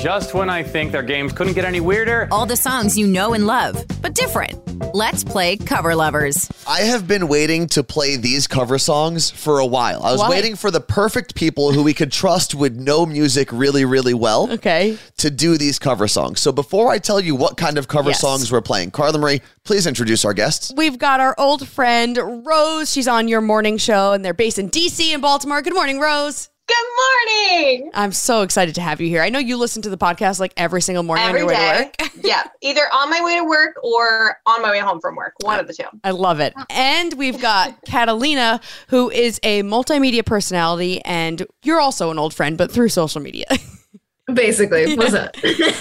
Just 0.00 0.32
when 0.32 0.48
I 0.48 0.62
think 0.62 0.92
their 0.92 1.02
games 1.02 1.30
couldn't 1.32 1.52
get 1.52 1.66
any 1.66 1.80
weirder, 1.80 2.26
All 2.30 2.46
the 2.46 2.56
songs 2.56 2.96
you 2.96 3.06
know 3.06 3.34
and 3.34 3.46
love, 3.46 3.84
but 4.00 4.14
different. 4.14 4.58
Let's 4.94 5.22
play 5.22 5.56
Cover 5.58 5.94
Lovers. 5.94 6.50
I 6.66 6.80
have 6.80 7.06
been 7.06 7.28
waiting 7.28 7.66
to 7.68 7.82
play 7.84 8.16
these 8.16 8.46
cover 8.46 8.78
songs 8.78 9.30
for 9.30 9.58
a 9.58 9.66
while. 9.66 10.02
I 10.02 10.10
was 10.12 10.20
Why? 10.20 10.30
waiting 10.30 10.56
for 10.56 10.70
the 10.70 10.80
perfect 10.80 11.34
people 11.34 11.72
who 11.72 11.82
we 11.82 11.92
could 11.92 12.10
trust 12.10 12.54
would 12.54 12.80
know 12.80 13.04
music 13.04 13.52
really, 13.52 13.84
really 13.84 14.14
well 14.14 14.50
Okay. 14.50 14.96
to 15.18 15.30
do 15.30 15.58
these 15.58 15.78
cover 15.78 16.08
songs. 16.08 16.40
So 16.40 16.50
before 16.50 16.90
I 16.90 16.98
tell 16.98 17.20
you 17.20 17.34
what 17.34 17.56
kind 17.58 17.76
of 17.76 17.86
cover 17.88 18.10
Yes. 18.10 18.20
songs 18.20 18.50
we're 18.50 18.62
playing, 18.62 18.92
Carla 18.92 19.18
Marie, 19.18 19.42
please 19.64 19.86
introduce 19.86 20.24
our 20.24 20.32
guests. 20.34 20.72
We've 20.76 20.98
got 20.98 21.20
our 21.20 21.34
old 21.36 21.68
friend 21.68 22.18
Rose. 22.46 22.90
She's 22.90 23.06
on 23.08 23.28
your 23.28 23.40
morning 23.42 23.76
show, 23.76 24.12
and 24.12 24.24
they're 24.24 24.34
based 24.34 24.58
in 24.58 24.70
DC 24.70 25.12
and 25.12 25.20
Baltimore. 25.22 25.62
Good 25.62 25.74
morning, 25.74 26.00
Rose. 26.00 26.49
Good 26.70 27.66
morning. 27.66 27.90
I'm 27.94 28.12
so 28.12 28.42
excited 28.42 28.76
to 28.76 28.80
have 28.80 29.00
you 29.00 29.08
here. 29.08 29.22
I 29.22 29.28
know 29.28 29.40
you 29.40 29.56
listen 29.56 29.82
to 29.82 29.90
the 29.90 29.98
podcast 29.98 30.38
like 30.38 30.52
every 30.56 30.80
single 30.80 31.02
morning 31.02 31.26
Every 31.26 31.42
on 31.42 31.48
your 31.48 31.56
way 31.56 31.90
to 31.98 32.04
work. 32.04 32.12
yeah, 32.22 32.44
either 32.60 32.82
on 32.92 33.10
my 33.10 33.20
way 33.24 33.34
to 33.38 33.44
work 33.44 33.74
or 33.82 34.36
on 34.46 34.62
my 34.62 34.70
way 34.70 34.78
home 34.78 35.00
from 35.00 35.16
work. 35.16 35.32
One 35.40 35.58
of 35.58 35.66
the 35.66 35.74
two. 35.74 35.86
I 36.04 36.12
love 36.12 36.38
it. 36.38 36.54
And 36.70 37.14
we've 37.14 37.40
got 37.40 37.84
Catalina, 37.86 38.60
who 38.86 39.10
is 39.10 39.40
a 39.42 39.64
multimedia 39.64 40.24
personality, 40.24 41.04
and 41.04 41.44
you're 41.64 41.80
also 41.80 42.12
an 42.12 42.20
old 42.20 42.34
friend, 42.34 42.56
but 42.56 42.70
through 42.70 42.90
social 42.90 43.20
media. 43.20 43.46
Basically, 44.32 44.94
what's 44.94 45.14
up? 45.14 45.34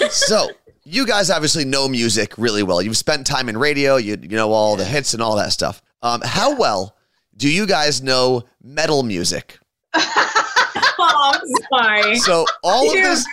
So, 0.09 0.49
you 0.85 1.05
guys 1.05 1.29
obviously 1.29 1.65
know 1.65 1.87
music 1.87 2.33
really 2.39 2.63
well. 2.63 2.81
You've 2.81 2.97
spent 2.97 3.27
time 3.27 3.47
in 3.47 3.57
radio, 3.57 3.97
you, 3.97 4.17
you 4.19 4.29
know 4.29 4.51
all 4.53 4.75
the 4.75 4.85
hits 4.85 5.13
and 5.13 5.21
all 5.21 5.35
that 5.35 5.51
stuff. 5.51 5.83
Um, 6.01 6.21
how 6.23 6.55
well 6.55 6.95
do 7.37 7.47
you 7.47 7.67
guys 7.67 8.01
know 8.01 8.41
metal 8.63 9.03
music? 9.03 9.59
Oh, 10.99 11.31
I'm 11.71 12.01
sorry. 12.03 12.15
So, 12.17 12.45
all 12.63 12.87
of 12.87 12.93
this 12.93 13.25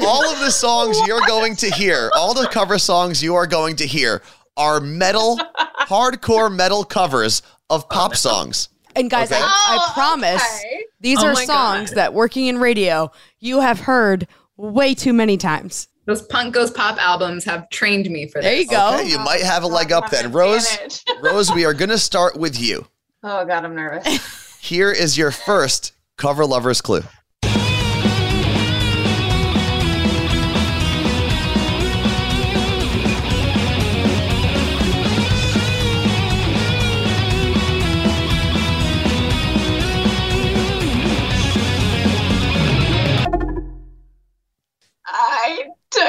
all 0.00 0.28
of 0.32 0.38
the 0.40 0.50
songs 0.50 0.98
you're 1.06 1.26
going 1.26 1.56
to 1.56 1.70
hear, 1.70 2.10
all 2.14 2.34
the 2.34 2.48
cover 2.48 2.78
songs 2.78 3.22
you 3.22 3.34
are 3.34 3.46
going 3.46 3.76
to 3.76 3.86
hear 3.86 4.22
are 4.56 4.80
metal, 4.80 5.38
hardcore 5.80 6.54
metal 6.54 6.84
covers 6.84 7.42
of 7.70 7.88
pop 7.88 8.12
oh, 8.12 8.14
songs. 8.14 8.68
And 8.94 9.10
guys, 9.10 9.30
Okay. 9.30 9.40
I, 9.42 9.46
I 9.46 9.76
Oh, 9.78 9.92
promise 9.92 10.42
okay. 10.60 10.84
these 11.00 11.18
Oh 11.22 11.26
are 11.26 11.32
my 11.34 11.44
songs 11.44 11.90
God. 11.90 11.96
that 11.96 12.14
working 12.14 12.46
in 12.46 12.58
radio 12.58 13.10
you 13.40 13.60
have 13.60 13.80
heard 13.80 14.26
way 14.56 14.94
too 14.94 15.12
many 15.12 15.36
times. 15.36 15.88
Those 16.06 16.22
Punk 16.22 16.54
Goes 16.54 16.70
Pop 16.70 16.96
albums 16.98 17.44
have 17.44 17.68
trained 17.68 18.08
me 18.08 18.28
for 18.28 18.40
this. 18.40 18.44
There 18.44 18.54
you 18.56 18.66
go. 18.68 18.94
Okay, 18.94 19.08
you 19.10 19.18
might 19.18 19.42
have 19.42 19.64
a 19.64 19.66
leg 19.66 19.90
up 19.92 20.08
then. 20.10 20.26
Oh, 20.26 20.30
Rose, 20.30 20.78
Rose, 21.20 21.52
we 21.52 21.64
are 21.64 21.74
going 21.74 21.88
to 21.90 21.98
start 21.98 22.36
with 22.36 22.58
you. 22.58 22.86
Oh 23.24 23.44
God, 23.44 23.64
I'm 23.64 23.74
nervous. 23.74 24.56
Here 24.60 24.90
is 24.92 25.18
your 25.18 25.30
first 25.32 25.92
cover 26.16 26.44
lover's 26.44 26.80
clue. 26.80 27.02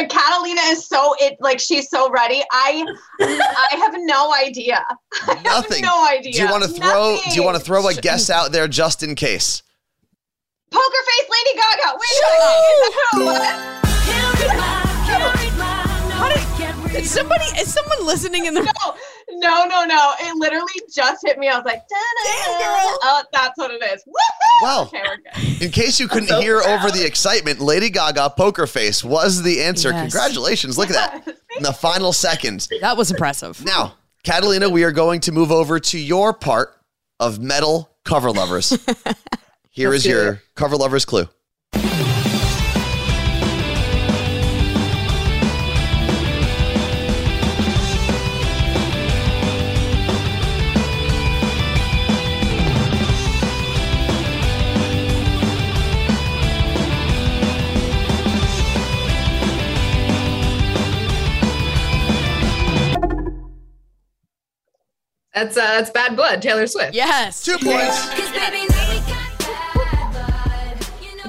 Catalina 0.10 0.62
is 0.72 0.88
so 0.88 1.16
it 1.20 1.38
like 1.40 1.60
she's 1.60 1.90
so 1.90 2.10
ready. 2.10 2.44
I 2.52 2.86
I 3.20 3.76
have 3.78 3.94
no 3.98 4.34
idea. 4.34 4.84
I 5.28 5.36
have 5.36 5.44
Nothing. 5.44 5.82
no 5.82 6.08
idea. 6.08 6.34
Do 6.34 6.40
you 6.42 6.50
want 6.50 6.64
to 6.64 6.70
throw 6.70 7.18
do 7.30 7.36
you 7.36 7.44
want 7.44 7.58
to 7.58 7.64
throw 7.64 7.88
a 7.88 7.94
guess 7.94 8.30
out 8.30 8.52
there 8.52 8.68
just 8.68 9.04
in 9.04 9.16
case? 9.16 9.64
Poker 10.72 11.02
face 11.06 11.30
Lady 11.30 11.54
Gaga? 11.58 11.98
Wait 11.98 12.12
a 12.12 12.16
second. 12.24 12.44
Is 12.68 12.80
that 12.80 12.94
who 13.12 13.22
it 13.22 13.26
was? 13.26 14.58
How 16.12 16.28
did, 16.30 16.96
is 16.96 17.10
somebody 17.12 17.44
is 17.60 17.72
someone 17.74 18.06
listening 18.06 18.46
in 18.46 18.54
the 18.56 18.62
No, 18.62 18.96
No, 19.30 19.66
no, 19.66 19.86
no. 19.86 20.14
It 20.20 20.36
literally 20.36 20.82
just 20.94 21.26
hit 21.26 21.38
me. 21.38 21.48
I 21.48 21.56
was 21.58 21.66
like, 21.66 21.84
Damn, 21.88 22.60
girl. 22.60 23.00
oh, 23.04 23.24
that's 23.32 23.58
what 23.58 23.72
it 23.72 23.82
is. 23.84 24.04
Woohoo! 24.04 24.64
Well, 24.64 24.82
Okay, 24.88 25.02
we're 25.04 25.18
good. 25.18 25.62
in 25.62 25.72
case 25.72 26.00
you 26.00 26.08
couldn't 26.08 26.30
so 26.30 26.42
hear 26.42 26.60
proud. 26.62 26.80
over 26.86 26.92
the 26.92 27.06
excitement, 27.06 27.60
Lady 27.60 27.90
Gaga 27.90 28.32
Poker 28.32 28.66
Face 28.68 29.04
was 29.04 29.44
the 29.44 29.62
answer. 29.64 29.90
Yes. 29.90 30.02
Congratulations. 30.12 30.78
Look 30.78 30.90
at 30.90 31.24
that. 31.26 31.38
In 31.58 31.64
the 31.64 31.74
final 31.74 32.12
seconds. 32.14 32.68
That 32.82 32.98
was 32.98 33.12
impressive. 33.12 33.64
Now, 33.64 33.94
Catalina, 34.24 34.68
we 34.70 34.84
are 34.84 34.92
going 34.92 35.22
to 35.22 35.32
move 35.32 35.52
over 35.52 35.80
to 35.80 35.98
your 36.00 36.34
part 36.34 36.76
of 37.20 37.40
metal 37.40 37.90
cover 38.04 38.32
lovers. 38.32 38.78
Here 39.78 39.94
is 39.94 40.02
do 40.02 40.10
your 40.10 40.32
it. 40.34 40.40
cover 40.56 40.76
lovers 40.76 41.06
clue. 41.06 41.30
That's 65.36 65.56
uh, 65.56 65.62
that's 65.62 65.92
bad 65.92 66.16
blood. 66.16 66.42
Taylor 66.42 66.66
Swift. 66.66 66.96
Yes. 66.96 67.46
Two 67.46 67.60
points. 67.60 68.77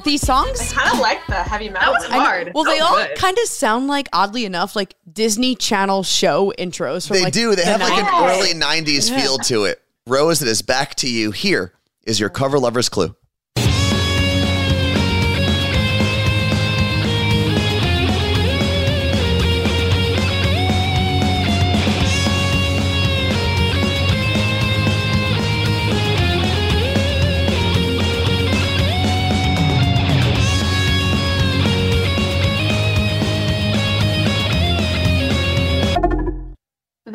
These 0.09 0.23
songs? 0.23 0.73
Kind 0.73 0.91
of 0.91 1.01
like 1.01 1.27
the 1.27 1.35
heavy 1.35 1.69
metal. 1.69 1.93
That 1.93 2.01
was 2.01 2.09
hard. 2.09 2.53
well, 2.55 2.65
they 2.65 2.79
all 2.79 2.97
good. 2.97 3.15
kind 3.19 3.37
of 3.37 3.47
sound 3.47 3.89
like, 3.89 4.09
oddly 4.11 4.47
enough, 4.47 4.75
like 4.75 4.95
Disney 5.13 5.55
Channel 5.55 6.03
show 6.03 6.51
intros. 6.59 7.07
From 7.07 7.17
They 7.17 7.25
like 7.25 7.35
do. 7.35 7.51
They 7.55 7.57
the 7.63 7.69
have 7.69 7.81
like 7.83 8.03
an 8.03 8.07
early 8.07 8.55
90s 8.55 9.15
feel 9.15 9.37
to 9.37 9.65
it. 9.65 9.83
Rose, 10.07 10.41
it 10.41 10.49
is 10.49 10.63
back 10.63 10.95
to 10.97 11.11
you. 11.11 11.31
Here 11.31 11.75
is 12.05 12.19
your 12.19 12.31
cover 12.31 12.59
lovers 12.59 12.89
clue. 12.89 13.15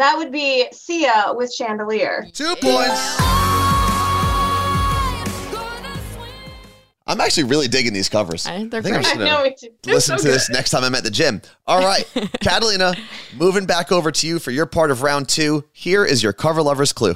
That 0.04 0.18
would 0.18 0.34
be 0.34 0.66
Sia 0.74 1.32
with 1.34 1.54
Chandelier. 1.54 2.28
Two 2.34 2.56
points. 2.62 3.00
I'm 7.08 7.22
actually 7.22 7.44
really 7.46 7.70
digging 7.70 7.94
these 7.94 8.10
covers. 8.10 8.46
I- 8.46 8.66
they're 8.66 8.82
I 8.82 8.84
think 8.84 8.96
I'm 8.98 9.02
great. 9.02 9.04
just 9.04 9.16
I 9.16 9.18
gonna 9.18 9.30
know 9.30 9.44
me 9.44 9.56
too. 9.58 9.70
listen 9.86 10.18
so 10.18 10.26
to 10.26 10.30
this 10.30 10.48
good. 10.50 10.56
next 10.56 10.72
time 10.72 10.84
I'm 10.84 10.94
at 10.96 11.06
the 11.06 11.10
gym. 11.10 11.42
All 11.66 11.80
right, 11.80 12.06
Catalina, 12.42 12.96
moving 13.38 13.66
back 13.66 13.94
over 13.94 14.12
to 14.12 14.28
you 14.28 14.40
for 14.40 14.52
your 14.52 14.66
part 14.66 14.92
of 14.92 15.04
round 15.04 15.30
two. 15.30 15.64
Here 15.72 16.04
is 16.04 16.22
your 16.22 16.34
cover 16.34 16.62
lovers 16.62 16.92
clue. 16.92 17.16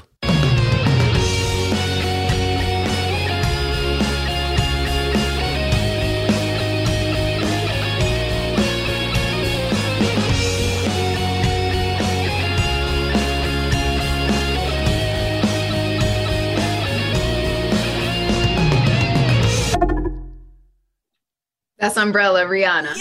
Umbrella, 21.98 22.46
Rihanna. 22.46 22.96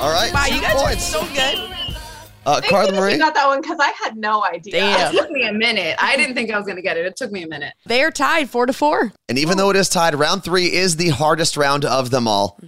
All 0.00 0.12
right, 0.12 0.30
Wow, 0.34 0.44
two 0.46 0.54
you 0.56 0.60
guys 0.60 0.74
points. 0.82 1.14
are 1.14 1.18
so 1.20 1.34
good. 1.34 1.70
uh, 2.44 2.60
Thank 2.60 2.70
Carla 2.70 2.92
Marie. 2.92 3.12
you 3.12 3.18
got 3.18 3.32
that 3.34 3.46
one 3.46 3.62
because 3.62 3.78
I 3.80 3.90
had 4.02 4.16
no 4.18 4.44
idea. 4.44 4.74
It 4.76 4.80
Damn. 4.80 5.12
took 5.14 5.30
me 5.30 5.48
a 5.48 5.52
minute. 5.52 5.96
I 5.98 6.16
didn't 6.16 6.34
think 6.34 6.50
I 6.50 6.58
was 6.58 6.66
gonna 6.66 6.82
get 6.82 6.98
it. 6.98 7.06
It 7.06 7.16
took 7.16 7.32
me 7.32 7.42
a 7.42 7.48
minute. 7.48 7.72
They 7.86 8.02
are 8.02 8.10
tied 8.10 8.50
four 8.50 8.66
to 8.66 8.72
four. 8.74 9.12
And 9.30 9.38
even 9.38 9.56
though 9.56 9.70
it 9.70 9.76
is 9.76 9.88
tied, 9.88 10.14
round 10.14 10.44
three 10.44 10.66
is 10.72 10.96
the 10.96 11.08
hardest 11.08 11.56
round 11.56 11.84
of 11.86 12.10
them 12.10 12.28
all. 12.28 12.58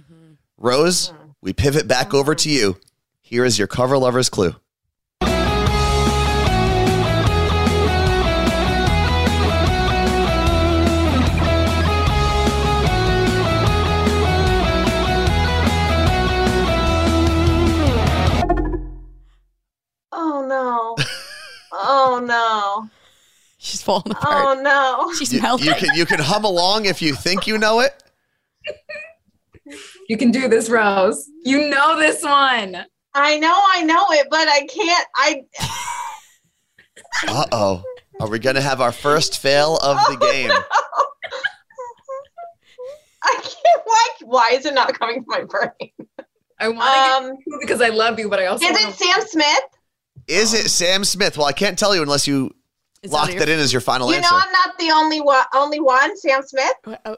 Rose, 0.57 1.13
we 1.41 1.53
pivot 1.53 1.87
back 1.87 2.13
over 2.15 2.33
to 2.33 2.49
you. 2.49 2.77
Here 3.21 3.45
is 3.45 3.59
your 3.59 3.67
cover 3.67 3.97
lovers 3.99 4.29
clue. 4.29 4.55
She's 23.67 23.81
falling 23.81 24.11
apart. 24.11 24.57
Oh 24.57 24.61
no. 24.61 25.13
She's 25.17 25.33
You, 25.33 25.41
melting. 25.41 25.67
you 25.67 25.73
can 25.75 25.89
you 25.95 26.05
can 26.05 26.19
hum 26.19 26.45
along 26.45 26.85
if 26.85 27.01
you 27.01 27.13
think 27.13 27.45
you 27.47 27.57
know 27.57 27.81
it. 27.81 28.01
You 30.07 30.15
can 30.17 30.31
do 30.31 30.47
this, 30.47 30.69
Rose. 30.69 31.29
You 31.43 31.69
know 31.69 31.97
this 31.99 32.23
one. 32.23 32.85
I 33.13 33.37
know 33.37 33.53
I 33.73 33.83
know 33.83 34.05
it, 34.11 34.27
but 34.29 34.47
I 34.47 34.65
can't. 34.67 35.07
I. 35.15 35.41
Uh 37.27 37.45
oh. 37.51 37.83
Are 38.21 38.29
we 38.29 38.39
gonna 38.39 38.61
have 38.61 38.79
our 38.79 38.91
first 38.93 39.39
fail 39.39 39.77
of 39.83 39.97
the 40.09 40.15
game? 40.31 40.51
I 43.23 43.33
can't. 43.41 43.81
Why? 43.83 44.07
Why 44.21 44.49
is 44.53 44.65
it 44.65 44.73
not 44.73 44.97
coming 44.97 45.23
to 45.23 45.25
my 45.27 45.43
brain? 45.43 45.91
I 46.59 46.69
want 46.69 46.81
to 47.25 47.29
Um, 47.31 47.37
because 47.59 47.81
I 47.81 47.89
love 47.89 48.17
you, 48.17 48.29
but 48.29 48.39
I 48.39 48.45
also 48.45 48.65
is 48.65 48.77
it 48.79 48.93
Sam 48.93 49.21
Smith? 49.27 49.63
Is 50.27 50.53
it 50.53 50.69
Sam 50.69 51.03
Smith? 51.03 51.37
Well, 51.37 51.45
I 51.47 51.51
can't 51.53 51.77
tell 51.77 51.93
you 51.95 52.01
unless 52.01 52.27
you 52.27 52.51
It's 53.07 53.13
lock 53.13 53.29
out 53.29 53.33
of 53.33 53.39
that 53.39 53.49
in 53.49 53.59
as 53.59 53.71
your 53.73 53.81
final 53.81 54.09
You 54.09 54.15
answer. 54.17 54.27
You 54.27 54.31
know 54.39 54.43
I'm 54.45 54.51
not 54.51 54.77
the 54.77 54.91
only 54.91 55.21
one. 55.21 55.45
Only 55.53 55.79
one. 55.79 56.15
Sam 56.17 56.41
Smith. 56.43 56.73
Oh, 57.05 57.17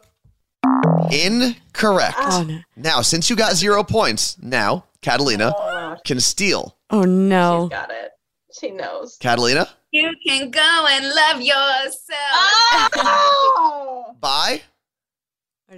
Incorrect. 1.12 2.16
oh, 2.20 2.44
no. 2.48 2.60
Now, 2.76 3.02
since 3.02 3.30
you 3.30 3.36
got 3.36 3.54
zero 3.54 3.84
points, 3.84 4.38
now 4.42 4.86
Catalina 5.02 5.54
Oh, 5.58 5.96
can 6.06 6.20
steal. 6.20 6.76
Oh, 6.90 7.04
she's 7.04 7.10
no. 7.10 7.68
got 7.70 7.90
it. 7.92 8.12
She 8.60 8.72
knows. 8.72 9.18
Catalina, 9.20 9.68
you 9.92 10.12
can 10.26 10.50
go 10.52 10.88
and 10.90 11.06
love 11.08 11.42
yourself. 11.42 12.90
Oh! 12.96 14.16
bye. 14.20 14.62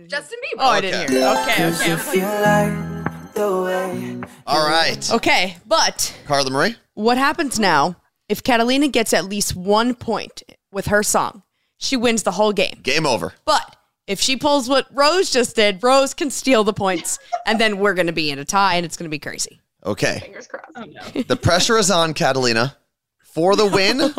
Justin 0.08 0.39
Bieber. 0.46 0.60
Oh, 0.60 0.65
oh, 0.65 0.70
I 0.70 0.82
didn't 0.82 1.03
Okay. 1.03 1.13
hear 1.13 1.22
it. 1.22 1.75
Okay, 1.75 1.94
okay. 1.94 2.22
I'm 2.22 4.22
like- 4.22 4.30
All 4.48 4.68
right. 4.68 5.12
Okay, 5.12 5.58
but 5.68 6.15
Carla 6.27 6.50
Marie. 6.50 6.75
what 6.94 7.18
happens 7.18 7.60
now 7.60 7.96
if 8.32 8.42
Catalina 8.44 8.88
gets 8.88 9.12
at 9.14 9.26
least 9.26 9.58
one 9.58 9.94
point 9.94 10.42
with 10.72 10.88
her 10.88 11.04
song? 11.04 11.44
She 11.78 11.98
wins 11.98 12.24
the 12.24 12.32
whole 12.32 12.54
game. 12.54 12.80
Game 12.82 13.06
over. 13.06 13.34
But 13.44 13.76
if 14.08 14.22
she 14.22 14.38
pulls 14.38 14.70
what 14.70 14.88
Rose 14.92 15.32
just 15.32 15.58
did, 15.58 15.84
Rose 15.84 16.14
can 16.14 16.32
steal 16.32 16.64
the 16.64 16.72
points, 16.72 17.20
and 17.46 17.60
then 17.60 17.78
we're 17.78 17.94
going 17.94 18.08
to 18.08 18.14
be 18.14 18.32
in 18.32 18.40
a 18.40 18.46
tie, 18.46 18.76
and 18.76 18.86
it's 18.86 18.96
going 18.96 19.10
to 19.10 19.14
be 19.14 19.20
crazy. 19.20 19.60
Okay. 19.86 20.20
Fingers 20.20 20.48
crossed. 20.48 20.72
Oh 20.78 20.86
no. 20.86 21.24
The 21.24 21.36
pressure 21.36 21.78
is 21.78 21.92
on, 21.92 22.14
Catalina. 22.14 22.78
For 23.20 23.58
the 23.58 23.66
win, 23.66 24.14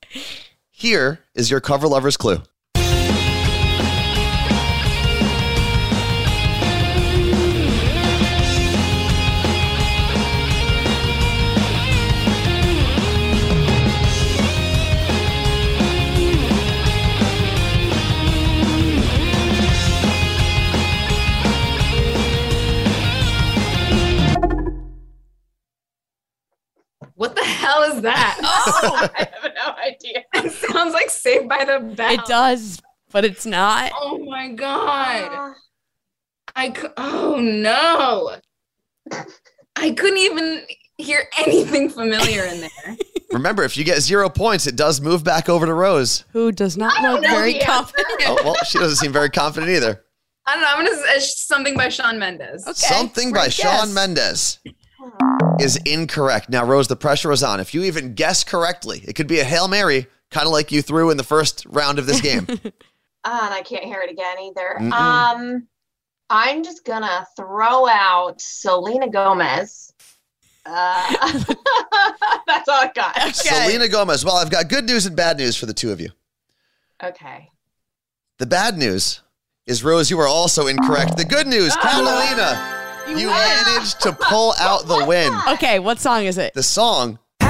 here 0.70 1.20
is 1.34 1.50
your 1.50 1.60
cover 1.60 1.88
lover's 1.88 2.16
clue. 2.16 2.42
I 28.94 29.28
have 29.42 29.52
no 29.54 29.74
idea. 29.74 30.24
it 30.34 30.52
sounds 30.52 30.94
like 30.94 31.10
Saved 31.10 31.48
by 31.48 31.64
the 31.64 31.80
Bell. 31.80 32.12
it 32.12 32.24
does, 32.26 32.80
but 33.10 33.24
it's 33.24 33.46
not. 33.46 33.92
Oh 33.94 34.18
my 34.24 34.48
god. 34.48 35.32
Uh, 35.32 35.54
I 36.54 36.90
oh 36.96 37.38
no. 37.40 38.36
I 39.76 39.90
couldn't 39.90 40.18
even 40.18 40.62
hear 40.98 41.24
anything 41.38 41.90
familiar 41.90 42.44
in 42.44 42.60
there. 42.60 42.96
Remember, 43.32 43.64
if 43.64 43.76
you 43.76 43.84
get 43.84 44.00
zero 44.00 44.28
points, 44.28 44.66
it 44.66 44.76
does 44.76 45.00
move 45.00 45.22
back 45.22 45.48
over 45.48 45.66
to 45.66 45.74
Rose. 45.74 46.24
Who 46.32 46.52
does 46.52 46.76
not 46.76 47.02
look 47.02 47.22
very 47.22 47.58
confident? 47.58 48.06
Oh, 48.26 48.38
well, 48.44 48.54
she 48.64 48.78
doesn't 48.78 48.96
seem 48.96 49.12
very 49.12 49.28
confident 49.28 49.70
either. 49.70 50.04
I 50.46 50.54
don't 50.54 50.62
know. 50.62 50.68
I'm 50.68 50.86
gonna 50.86 51.18
say 51.18 51.18
something 51.20 51.76
by 51.76 51.88
Shawn 51.88 52.18
Mendes. 52.18 52.62
Okay, 52.66 52.72
Something 52.74 53.32
by 53.32 53.40
great 53.40 53.52
Shawn 53.52 53.86
guess. 53.86 53.94
Mendes. 53.94 54.58
Is 55.60 55.76
incorrect. 55.84 56.48
Now, 56.48 56.64
Rose, 56.64 56.88
the 56.88 56.96
pressure 56.96 57.32
is 57.32 57.42
on. 57.42 57.60
If 57.60 57.74
you 57.74 57.84
even 57.84 58.14
guess 58.14 58.44
correctly, 58.44 59.02
it 59.06 59.14
could 59.14 59.26
be 59.26 59.40
a 59.40 59.44
Hail 59.44 59.68
Mary, 59.68 60.06
kind 60.30 60.46
of 60.46 60.52
like 60.52 60.72
you 60.72 60.82
threw 60.82 61.10
in 61.10 61.16
the 61.16 61.24
first 61.24 61.66
round 61.68 61.98
of 61.98 62.06
this 62.06 62.20
game. 62.20 62.46
Ah, 63.28 63.46
and 63.46 63.54
I 63.54 63.62
can't 63.62 63.82
hear 63.82 64.02
it 64.02 64.10
again 64.10 64.38
either. 64.38 64.76
Mm-mm. 64.78 64.92
Um, 64.92 65.66
I'm 66.30 66.62
just 66.62 66.84
gonna 66.84 67.26
throw 67.36 67.88
out 67.88 68.40
Selena 68.40 69.10
Gomez. 69.10 69.92
Uh, 70.64 71.32
that's 72.46 72.68
all 72.68 72.82
I 72.82 72.90
got. 72.94 73.34
Selena 73.34 73.88
Gomez. 73.88 74.24
Well, 74.24 74.36
I've 74.36 74.50
got 74.50 74.68
good 74.68 74.84
news 74.84 75.06
and 75.06 75.16
bad 75.16 75.38
news 75.38 75.56
for 75.56 75.66
the 75.66 75.74
two 75.74 75.90
of 75.90 76.00
you. 76.00 76.10
Okay. 77.02 77.50
The 78.38 78.46
bad 78.46 78.78
news 78.78 79.22
is, 79.66 79.82
Rose, 79.82 80.08
you 80.08 80.20
are 80.20 80.28
also 80.28 80.68
incorrect. 80.68 81.16
The 81.16 81.24
good 81.24 81.48
news, 81.48 81.74
Catalina, 81.74 82.85
you 83.08 83.28
managed 83.28 84.00
to 84.02 84.12
pull 84.12 84.54
out 84.58 84.86
the 84.86 85.04
win. 85.06 85.32
Okay, 85.48 85.78
what 85.78 85.98
song 85.98 86.24
is 86.24 86.38
it? 86.38 86.54
The 86.54 86.62
song 86.62 87.18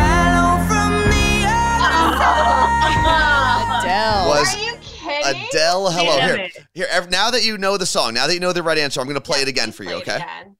Adele. 3.06 4.28
was 4.28 4.54
Are 4.54 4.58
you 4.58 4.74
kidding? 4.82 5.46
Adele. 5.48 5.90
Hello. 5.90 6.16
Damn 6.18 6.36
Here, 6.36 6.44
it. 6.46 6.56
here. 6.74 6.86
ev- 6.90 7.10
Now 7.10 7.30
that 7.30 7.44
you 7.44 7.58
know 7.58 7.76
the 7.76 7.86
song, 7.86 8.14
now 8.14 8.26
that 8.26 8.34
you 8.34 8.40
know 8.40 8.52
the 8.52 8.62
right 8.62 8.78
answer, 8.78 9.00
I'm 9.00 9.06
going 9.06 9.14
to 9.14 9.20
play 9.20 9.40
it 9.40 9.48
again 9.48 9.72
for 9.72 9.82
you. 9.84 9.90
Play 9.90 9.98
it 9.98 10.02
Okay. 10.02 10.16
again. 10.16 10.55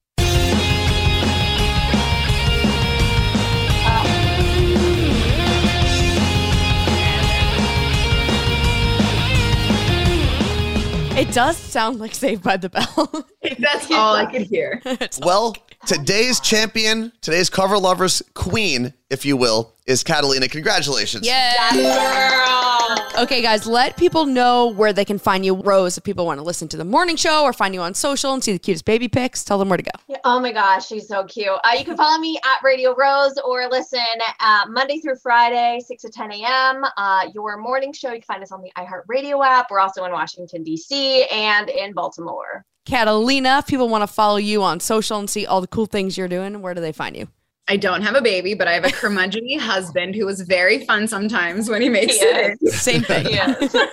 It 11.17 11.33
does 11.33 11.57
sound 11.57 11.99
like 11.99 12.13
Saved 12.13 12.43
by 12.43 12.57
the 12.57 12.69
Bell. 12.69 13.25
That's 13.57 13.89
all 13.89 14.13
I 14.13 14.27
could 14.27 14.43
hear. 14.43 14.81
Well, 15.23 15.55
today's 15.87 16.39
champion, 16.39 17.11
today's 17.21 17.49
cover 17.49 17.79
lovers 17.79 18.21
queen, 18.35 18.93
if 19.09 19.25
you 19.25 19.37
will, 19.37 19.73
is 19.85 20.03
Catalina. 20.03 20.47
Congratulations. 20.47 21.25
yeah. 21.25 21.71
Girl. 21.73 23.23
Okay, 23.23 23.41
guys, 23.41 23.65
let 23.65 23.97
people 23.97 24.25
know 24.25 24.67
where 24.67 24.93
they 24.93 25.05
can 25.05 25.17
find 25.17 25.45
you. 25.45 25.55
Rose, 25.55 25.97
if 25.97 26.03
people 26.03 26.25
want 26.25 26.39
to 26.39 26.43
listen 26.43 26.67
to 26.69 26.77
the 26.77 26.85
morning 26.85 27.15
show 27.15 27.43
or 27.43 27.51
find 27.51 27.73
you 27.73 27.81
on 27.81 27.93
social 27.93 28.33
and 28.33 28.43
see 28.43 28.51
the 28.51 28.59
cutest 28.59 28.85
baby 28.85 29.07
pics, 29.07 29.43
tell 29.43 29.57
them 29.57 29.69
where 29.69 29.77
to 29.77 29.83
go. 29.83 29.91
Yeah, 30.07 30.17
Oh 30.23 30.39
my 30.39 30.51
gosh, 30.51 30.87
she's 30.87 31.07
so 31.07 31.23
cute. 31.23 31.47
Uh, 31.47 31.71
you 31.77 31.85
can 31.85 31.95
follow 31.95 32.19
me 32.19 32.37
at 32.43 32.61
Radio 32.63 32.93
Rose 32.95 33.39
or 33.45 33.67
listen 33.69 33.99
uh, 34.39 34.65
Monday 34.69 34.99
through 34.99 35.15
Friday, 35.15 35.79
6 35.79 36.01
to 36.03 36.09
10 36.09 36.31
a.m. 36.33 36.85
Uh, 36.97 37.29
your 37.33 37.57
morning 37.57 37.93
show, 37.93 38.09
you 38.09 38.19
can 38.19 38.23
find 38.23 38.43
us 38.43 38.51
on 38.51 38.61
the 38.61 38.71
iHeartRadio 38.77 39.45
app. 39.45 39.71
We're 39.71 39.79
also 39.79 40.03
in 40.03 40.11
Washington, 40.11 40.63
D.C. 40.63 41.25
and 41.31 41.69
in 41.69 41.93
Baltimore. 41.93 42.65
Catalina, 42.85 43.59
if 43.59 43.67
people 43.67 43.89
want 43.89 44.01
to 44.01 44.07
follow 44.07 44.37
you 44.37 44.63
on 44.63 44.79
social 44.79 45.17
and 45.17 45.29
see 45.29 45.45
all 45.45 45.61
the 45.61 45.67
cool 45.67 45.85
things 45.85 46.17
you're 46.17 46.27
doing, 46.27 46.61
where 46.61 46.73
do 46.73 46.81
they 46.81 46.91
find 46.91 47.15
you? 47.15 47.27
I 47.69 47.75
don't 47.77 48.01
have 48.01 48.15
a 48.15 48.21
baby, 48.21 48.53
but 48.53 48.67
I 48.67 48.73
have 48.73 48.85
a 48.85 48.89
curmudgeony 48.89 49.59
husband 49.59 50.15
who 50.15 50.27
is 50.27 50.41
very 50.41 50.85
fun 50.85 51.07
sometimes 51.07 51.69
when 51.69 51.81
he 51.81 51.89
makes 51.89 52.15
He 52.17 52.25
it. 52.25 52.57
in. 52.61 52.67
Same 52.71 53.01
thing. 53.03 53.27
Yes. 53.27 53.75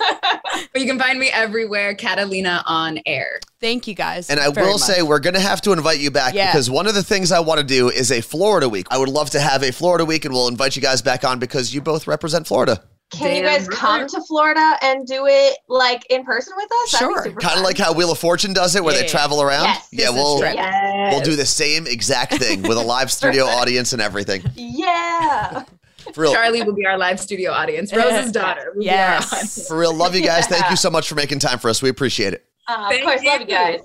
But 0.71 0.81
you 0.81 0.87
can 0.87 0.97
find 0.99 1.19
me 1.19 1.29
everywhere, 1.33 1.95
Catalina 1.95 2.63
on 2.65 2.99
air. 3.05 3.39
Thank 3.59 3.87
you 3.87 3.93
guys. 3.93 4.29
And 4.29 4.39
I 4.39 4.47
will 4.49 4.73
much. 4.73 4.81
say, 4.81 5.01
we're 5.01 5.19
going 5.19 5.33
to 5.33 5.39
have 5.41 5.59
to 5.61 5.73
invite 5.73 5.99
you 5.99 6.11
back 6.11 6.33
Yeah. 6.33 6.47
because 6.51 6.69
one 6.69 6.87
of 6.87 6.95
the 6.95 7.03
things 7.03 7.33
I 7.33 7.39
want 7.41 7.59
to 7.59 7.65
do 7.65 7.89
is 7.89 8.09
a 8.11 8.21
Florida 8.21 8.67
week. 8.69 8.87
I 8.89 8.97
would 8.97 9.09
love 9.09 9.29
to 9.31 9.39
have 9.41 9.63
a 9.63 9.71
Florida 9.71 10.05
week, 10.05 10.23
and 10.23 10.33
we'll 10.33 10.47
invite 10.47 10.75
you 10.77 10.81
guys 10.81 11.01
back 11.01 11.25
on 11.25 11.39
because 11.39 11.73
you 11.73 11.81
both 11.81 12.07
represent 12.07 12.47
Florida. 12.47 12.81
Can 13.17 13.35
you 13.35 13.43
guys 13.43 13.67
right. 13.67 13.77
come 13.77 14.07
to 14.07 14.21
Florida 14.23 14.77
and 14.81 15.05
do 15.07 15.25
it 15.27 15.57
like 15.67 16.05
in 16.09 16.23
person 16.25 16.53
with 16.57 16.69
us? 16.83 16.89
Sure. 16.97 17.31
Kind 17.33 17.57
of 17.59 17.63
like 17.63 17.77
how 17.77 17.93
Wheel 17.93 18.11
of 18.11 18.19
Fortune 18.19 18.53
does 18.53 18.75
it, 18.75 18.83
where 18.83 18.93
Yeah, 18.93 18.99
they 19.01 19.05
yeah, 19.05 19.11
travel 19.11 19.41
around. 19.41 19.63
Yes, 19.65 19.87
yeah, 19.91 20.09
we'll 20.09 20.39
trip. 20.39 20.55
we'll 20.55 21.21
do 21.21 21.35
the 21.35 21.45
same 21.45 21.87
exact 21.87 22.33
thing 22.35 22.61
with 22.63 22.77
a 22.77 22.81
live 22.95 23.11
studio 23.11 23.45
audience 23.45 23.93
and 23.93 24.01
everything. 24.01 24.43
Yeah. 24.55 25.63
For 26.13 26.21
real, 26.21 26.33
Charlie 26.33 26.61
will 26.63 26.73
be 26.75 26.85
our 26.85 26.97
live 26.99 27.19
studio 27.19 27.51
audience. 27.51 27.91
Rose's 27.95 28.31
daughter. 28.31 28.71
will 28.75 28.81
be 28.83 28.89
our 28.89 28.95
Yes. 28.95 29.33
audience. 29.33 29.67
for 29.67 29.77
real, 29.79 29.93
love 29.93 30.13
you 30.13 30.21
guys. 30.21 30.45
Thank 30.45 30.69
you 30.69 30.75
so 30.75 30.91
much 30.91 31.09
for 31.09 31.15
making 31.15 31.39
time 31.39 31.57
for 31.57 31.67
us. 31.69 31.81
We 31.81 31.89
appreciate 31.89 32.33
it. 32.33 32.45
Uh, 32.67 32.73
of 32.83 32.89
Thank 32.91 33.03
course, 33.03 33.23
love 33.23 33.41
you 33.41 33.47
you. 33.47 33.51
guys. 33.53 33.79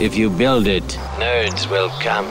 If 0.00 0.16
you 0.16 0.30
build 0.30 0.66
it, 0.66 0.82
nerds 1.18 1.70
will 1.70 1.90
come. 2.00 2.26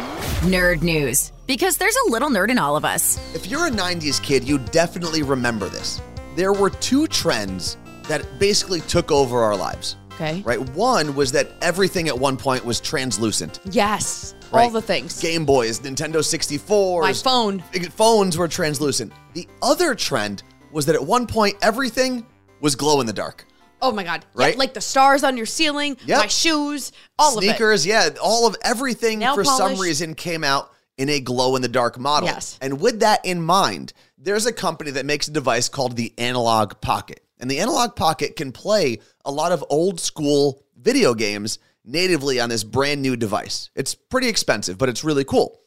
Nerd 0.49 0.81
news. 0.81 1.31
Because 1.47 1.77
there's 1.77 1.95
a 2.07 2.11
little 2.11 2.29
nerd 2.29 2.49
in 2.49 2.59
all 2.59 2.75
of 2.75 2.83
us. 2.83 3.17
If 3.33 3.47
you're 3.47 3.67
a 3.67 3.71
90s 3.71 4.21
kid, 4.21 4.43
you 4.47 4.57
definitely 4.57 5.23
remember 5.23 5.69
this. 5.69 6.01
There 6.35 6.53
were 6.53 6.69
two 6.69 7.07
trends 7.07 7.77
that 8.07 8.39
basically 8.39 8.81
took 8.81 9.11
over 9.11 9.39
our 9.43 9.55
lives, 9.55 9.97
Okay. 10.13 10.41
right? 10.45 10.59
One 10.71 11.15
was 11.15 11.31
that 11.33 11.49
everything 11.61 12.07
at 12.07 12.17
one 12.17 12.37
point 12.37 12.63
was 12.65 12.79
translucent. 12.79 13.59
Yes. 13.71 14.35
all 14.51 14.69
the 14.71 14.81
things. 14.81 15.19
Game 15.21 15.45
Boys, 15.45 15.79
Nintendo 15.79 16.23
64. 16.25 17.03
My 17.03 17.13
phone. 17.13 17.63
phones 17.91 18.35
were 18.35 18.47
translucent. 18.47 19.13
The 19.33 19.47
other 19.61 19.93
trend 19.93 20.41
was 20.71 20.87
that 20.87 20.95
at 20.95 21.05
one 21.05 21.27
point 21.27 21.55
everything 21.61 22.25
was 22.59 22.75
glow 22.75 22.99
in 22.99 23.05
the 23.05 23.13
dark. 23.13 23.45
Oh 23.81 23.91
my 23.91 24.03
God. 24.03 24.25
Yeah, 24.35 24.41
Right? 24.45 24.57
like 24.57 24.73
the 24.73 24.81
stars 24.81 25.23
on 25.23 25.37
your 25.37 25.45
ceiling, 25.45 25.97
Yep. 26.05 26.17
my 26.19 26.27
shoes, 26.27 26.91
all 27.19 27.37
of 27.37 27.43
it. 27.43 27.47
Sneakers, 27.47 27.85
yeah, 27.85 28.09
all 28.21 28.47
of 28.47 28.55
everything 28.63 29.19
Nail 29.19 29.35
for 29.35 29.43
some 29.45 29.77
reason 29.79 30.15
came 30.15 30.43
out 30.43 30.71
in 30.99 31.09
a 31.09 31.21
glow 31.21 31.55
in 31.55 31.61
the 31.61 31.69
dark 31.69 31.97
model. 31.97 32.27
Yes. 32.27 32.59
And 32.61 32.81
with 32.81 32.99
that 32.99 33.25
in 33.25 33.41
mind, 33.41 33.93
there's 34.17 34.45
a 34.45 34.51
company 34.51 34.91
that 34.91 35.05
makes 35.05 35.29
a 35.29 35.31
device 35.31 35.69
called 35.69 35.95
the 35.95 36.13
Analogue 36.19 36.81
Pocket. 36.81 37.25
And 37.39 37.49
the 37.49 37.61
Analogue 37.61 37.95
Pocket 37.95 38.35
can 38.35 38.51
play 38.51 38.99
a 39.23 39.31
lot 39.31 39.53
of 39.53 39.63
old 39.69 40.01
school 40.01 40.61
video 40.77 41.13
games 41.13 41.57
natively 41.85 42.41
on 42.41 42.49
this 42.49 42.65
brand 42.65 43.01
new 43.01 43.15
device. 43.15 43.69
It's 43.75 43.95
pretty 43.95 44.27
expensive, 44.27 44.77
but 44.77 44.89
it's 44.89 45.05
really 45.05 45.23
cool. 45.23 45.61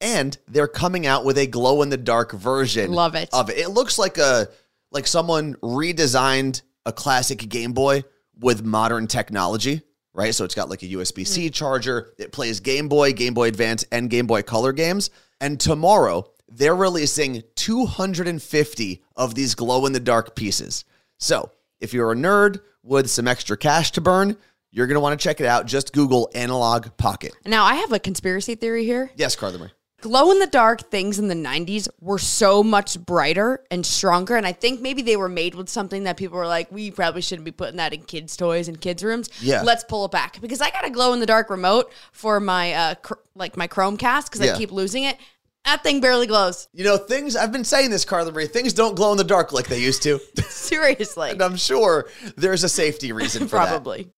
And 0.00 0.38
they're 0.46 0.68
coming 0.68 1.08
out 1.08 1.24
with 1.24 1.38
a 1.38 1.46
glow 1.48 1.82
in 1.82 1.88
the 1.88 1.96
dark 1.96 2.30
version 2.30 2.92
Love 2.92 3.16
it. 3.16 3.28
of 3.32 3.50
it. 3.50 3.58
It 3.58 3.70
looks 3.70 3.98
like 3.98 4.16
a 4.16 4.46
like 4.92 5.08
someone 5.08 5.54
redesigned 5.56 6.62
a 6.86 6.92
classic 6.92 7.48
Game 7.48 7.72
Boy 7.72 8.04
with 8.38 8.62
modern 8.62 9.08
technology, 9.08 9.82
right? 10.18 10.34
So 10.34 10.44
it's 10.44 10.54
got 10.54 10.68
like 10.68 10.82
a 10.82 10.86
USB 10.86 11.24
C 11.26 11.46
hmm. 11.46 11.52
charger. 11.52 12.12
It 12.18 12.32
plays 12.32 12.58
Game 12.58 12.88
Boy, 12.88 13.12
Game 13.12 13.34
Boy 13.34 13.48
Advance, 13.48 13.84
and 13.92 14.10
Game 14.10 14.26
Boy 14.26 14.42
Color 14.42 14.72
games. 14.72 15.10
And 15.40 15.60
tomorrow, 15.60 16.28
they're 16.48 16.74
releasing 16.74 17.44
250 17.54 19.04
of 19.16 19.34
these 19.36 19.54
glow 19.54 19.86
in 19.86 19.92
the 19.92 20.00
dark 20.00 20.34
pieces. 20.34 20.84
So 21.18 21.52
if 21.80 21.94
you're 21.94 22.10
a 22.10 22.16
nerd 22.16 22.60
with 22.82 23.08
some 23.08 23.28
extra 23.28 23.56
cash 23.56 23.92
to 23.92 24.00
burn, 24.00 24.36
you're 24.72 24.88
going 24.88 24.96
to 24.96 25.00
want 25.00 25.18
to 25.18 25.22
check 25.22 25.40
it 25.40 25.46
out. 25.46 25.66
Just 25.66 25.92
Google 25.92 26.28
Analogue 26.34 26.96
Pocket. 26.96 27.34
Now, 27.46 27.64
I 27.64 27.76
have 27.76 27.92
a 27.92 28.00
conspiracy 28.00 28.56
theory 28.56 28.84
here. 28.84 29.10
Yes, 29.16 29.36
Carla 29.36 29.58
Marie. 29.58 29.70
Glow 30.00 30.30
in 30.30 30.38
the 30.38 30.46
dark 30.46 30.90
things 30.92 31.18
in 31.18 31.26
the 31.26 31.34
90s 31.34 31.88
were 32.00 32.18
so 32.18 32.62
much 32.62 32.98
brighter 33.04 33.64
and 33.68 33.84
stronger. 33.84 34.36
And 34.36 34.46
I 34.46 34.52
think 34.52 34.80
maybe 34.80 35.02
they 35.02 35.16
were 35.16 35.28
made 35.28 35.56
with 35.56 35.68
something 35.68 36.04
that 36.04 36.16
people 36.16 36.38
were 36.38 36.46
like, 36.46 36.70
we 36.70 36.92
probably 36.92 37.20
shouldn't 37.20 37.44
be 37.44 37.50
putting 37.50 37.78
that 37.78 37.92
in 37.92 38.02
kids' 38.02 38.36
toys 38.36 38.68
and 38.68 38.80
kids' 38.80 39.02
rooms. 39.02 39.28
Yeah. 39.40 39.62
Let's 39.62 39.82
pull 39.82 40.04
it 40.04 40.12
back. 40.12 40.40
Because 40.40 40.60
I 40.60 40.70
got 40.70 40.84
a 40.86 40.90
glow 40.90 41.14
in 41.14 41.20
the 41.20 41.26
dark 41.26 41.50
remote 41.50 41.92
for 42.12 42.38
my, 42.38 42.72
uh, 42.74 42.94
cr- 42.96 43.14
like 43.34 43.56
my 43.56 43.66
Chromecast 43.66 44.26
because 44.30 44.40
Yeah. 44.46 44.54
I 44.54 44.56
keep 44.56 44.70
losing 44.70 45.02
it. 45.02 45.16
That 45.64 45.82
thing 45.82 46.00
barely 46.00 46.28
glows. 46.28 46.68
You 46.72 46.84
know, 46.84 46.96
things, 46.96 47.34
I've 47.34 47.50
been 47.50 47.64
saying 47.64 47.90
this, 47.90 48.04
Carla 48.04 48.30
Marie, 48.30 48.46
things 48.46 48.72
don't 48.72 48.94
glow 48.94 49.10
in 49.10 49.18
the 49.18 49.24
dark 49.24 49.52
like 49.52 49.66
they 49.66 49.80
used 49.80 50.04
to. 50.04 50.20
Seriously. 50.48 51.30
and 51.32 51.42
I'm 51.42 51.56
sure 51.56 52.08
there's 52.36 52.62
a 52.62 52.68
safety 52.68 53.10
reason 53.10 53.48
for 53.48 53.56
that. 53.56 53.66
Probably. 53.68 54.12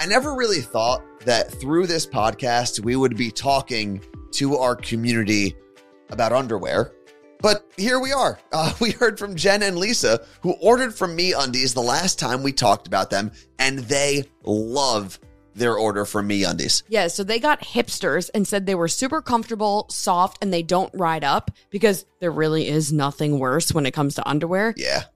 I 0.00 0.06
never 0.06 0.34
really 0.34 0.60
thought 0.60 1.02
that 1.24 1.50
through 1.50 1.86
this 1.86 2.06
podcast 2.06 2.80
we 2.80 2.96
would 2.96 3.16
be 3.16 3.30
talking 3.30 4.02
to 4.32 4.56
our 4.56 4.76
community 4.76 5.56
about 6.10 6.32
underwear. 6.32 6.92
But 7.40 7.70
here 7.76 8.00
we 8.00 8.12
are. 8.12 8.38
Uh, 8.52 8.72
we 8.80 8.92
heard 8.92 9.18
from 9.18 9.34
Jen 9.34 9.64
and 9.64 9.76
Lisa, 9.76 10.24
who 10.42 10.52
ordered 10.60 10.94
from 10.94 11.16
Me 11.16 11.32
Undies 11.32 11.74
the 11.74 11.82
last 11.82 12.20
time 12.20 12.44
we 12.44 12.52
talked 12.52 12.86
about 12.86 13.10
them, 13.10 13.32
and 13.58 13.80
they 13.80 14.24
love 14.44 15.18
their 15.54 15.74
order 15.76 16.04
from 16.04 16.28
Me 16.28 16.44
Undies. 16.44 16.84
Yeah, 16.88 17.08
so 17.08 17.24
they 17.24 17.40
got 17.40 17.60
hipsters 17.60 18.30
and 18.32 18.46
said 18.46 18.66
they 18.66 18.74
were 18.74 18.88
super 18.88 19.20
comfortable, 19.20 19.86
soft, 19.90 20.38
and 20.40 20.52
they 20.52 20.62
don't 20.62 20.92
ride 20.94 21.24
up 21.24 21.50
because 21.70 22.06
there 22.20 22.30
really 22.30 22.68
is 22.68 22.92
nothing 22.92 23.38
worse 23.38 23.72
when 23.72 23.86
it 23.86 23.90
comes 23.90 24.14
to 24.14 24.28
underwear. 24.28 24.72
Yeah. 24.76 25.04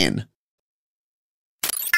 in. 0.00 0.26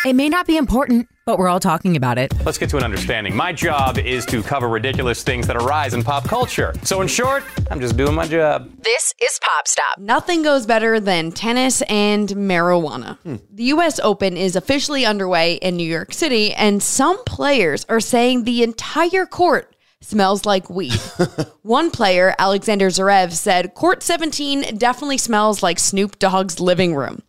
It 0.04 0.14
may 0.14 0.28
not 0.28 0.48
be 0.48 0.56
important, 0.56 1.06
but 1.26 1.38
we're 1.38 1.48
all 1.48 1.60
talking 1.60 1.96
about 1.96 2.18
it. 2.18 2.32
Let's 2.44 2.58
get 2.58 2.68
to 2.70 2.76
an 2.76 2.82
understanding. 2.82 3.36
My 3.36 3.52
job 3.52 3.98
is 3.98 4.26
to 4.26 4.42
cover 4.42 4.68
ridiculous 4.68 5.22
things 5.22 5.46
that 5.46 5.54
arise 5.54 5.94
in 5.94 6.02
pop 6.02 6.24
culture. 6.24 6.74
So, 6.82 7.00
in 7.02 7.06
short, 7.06 7.44
I'm 7.70 7.80
just 7.80 7.96
doing 7.96 8.12
my 8.12 8.26
job. 8.26 8.68
This 8.82 9.14
is 9.22 9.38
Pop 9.40 9.68
Stop. 9.68 9.98
Nothing 9.98 10.42
goes 10.42 10.66
better 10.66 10.98
than 10.98 11.30
tennis 11.30 11.82
and 11.82 12.28
marijuana. 12.30 13.16
Hmm. 13.18 13.36
The 13.52 13.64
US 13.64 14.00
Open 14.00 14.36
is 14.36 14.56
officially 14.56 15.06
underway 15.06 15.54
in 15.54 15.76
New 15.76 15.88
York 15.88 16.12
City, 16.12 16.52
and 16.52 16.82
some 16.82 17.22
players 17.22 17.86
are 17.88 18.00
saying 18.00 18.42
the 18.42 18.64
entire 18.64 19.24
court 19.24 19.76
smells 20.00 20.44
like 20.44 20.68
weed. 20.68 21.00
One 21.62 21.92
player, 21.92 22.34
Alexander 22.40 22.88
Zverev, 22.88 23.30
said 23.30 23.74
Court 23.74 24.02
17 24.02 24.76
definitely 24.78 25.18
smells 25.18 25.62
like 25.62 25.78
Snoop 25.78 26.18
Dogg's 26.18 26.58
living 26.58 26.96
room. 26.96 27.22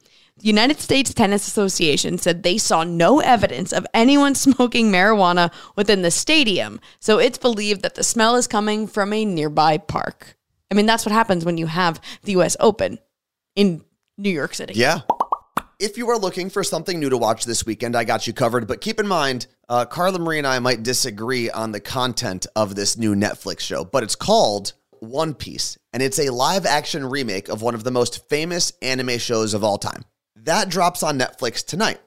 United 0.45 0.77
States 0.77 1.13
Tennis 1.13 1.47
Association 1.47 2.17
said 2.17 2.43
they 2.43 2.57
saw 2.57 2.83
no 2.83 3.21
evidence 3.21 3.71
of 3.71 3.87
anyone 3.93 4.35
smoking 4.35 4.91
marijuana 4.91 5.53
within 5.77 6.01
the 6.01 6.11
stadium, 6.11 6.81
so 6.99 7.17
it's 7.17 7.37
believed 7.37 7.81
that 7.81 7.95
the 7.95 8.03
smell 8.03 8.35
is 8.35 8.45
coming 8.45 8.85
from 8.85 9.13
a 9.13 9.23
nearby 9.23 9.77
park. 9.77 10.35
I 10.69 10.75
mean, 10.75 10.85
that's 10.85 11.05
what 11.05 11.13
happens 11.13 11.45
when 11.45 11.57
you 11.57 11.67
have 11.67 12.01
the 12.23 12.33
US 12.33 12.57
Open 12.59 12.99
in 13.55 13.85
New 14.17 14.29
York 14.29 14.53
City. 14.53 14.73
Yeah. 14.75 15.01
If 15.79 15.97
you 15.97 16.09
are 16.09 16.17
looking 16.17 16.49
for 16.49 16.63
something 16.63 16.99
new 16.99 17.09
to 17.09 17.17
watch 17.17 17.45
this 17.45 17.65
weekend, 17.65 17.95
I 17.95 18.03
got 18.03 18.27
you 18.27 18.33
covered. 18.33 18.67
But 18.67 18.81
keep 18.81 18.99
in 18.99 19.07
mind, 19.07 19.47
uh, 19.69 19.85
Carla 19.85 20.19
Marie 20.19 20.39
and 20.39 20.47
I 20.47 20.59
might 20.59 20.83
disagree 20.83 21.49
on 21.49 21.71
the 21.71 21.79
content 21.79 22.47
of 22.55 22.75
this 22.75 22.97
new 22.97 23.15
Netflix 23.15 23.61
show, 23.61 23.85
but 23.85 24.03
it's 24.03 24.15
called 24.15 24.73
One 24.99 25.33
Piece, 25.33 25.77
and 25.93 26.03
it's 26.03 26.19
a 26.19 26.31
live 26.31 26.65
action 26.65 27.05
remake 27.05 27.47
of 27.47 27.61
one 27.61 27.75
of 27.75 27.85
the 27.85 27.91
most 27.91 28.27
famous 28.27 28.73
anime 28.81 29.17
shows 29.19 29.53
of 29.53 29.63
all 29.63 29.77
time. 29.77 30.03
That 30.43 30.69
drops 30.69 31.03
on 31.03 31.17
Netflix 31.17 31.65
tonight. 31.65 31.99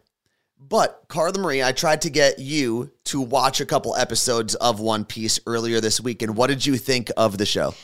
But 0.59 1.05
Carla 1.09 1.39
Marie, 1.39 1.63
I 1.63 1.73
tried 1.73 2.03
to 2.03 2.11
get 2.11 2.39
you 2.39 2.91
to 3.05 3.21
watch 3.21 3.61
a 3.61 3.67
couple 3.67 3.95
episodes 3.97 4.55
of 4.57 4.81
One 4.81 5.05
Piece 5.05 5.39
earlier 5.47 5.81
this 5.81 6.01
week, 6.01 6.23
and 6.23 6.37
what 6.37 6.49
did 6.49 6.67
you 6.67 6.77
think 6.77 7.11
of 7.17 7.39
the 7.39 7.47
show? 7.47 7.75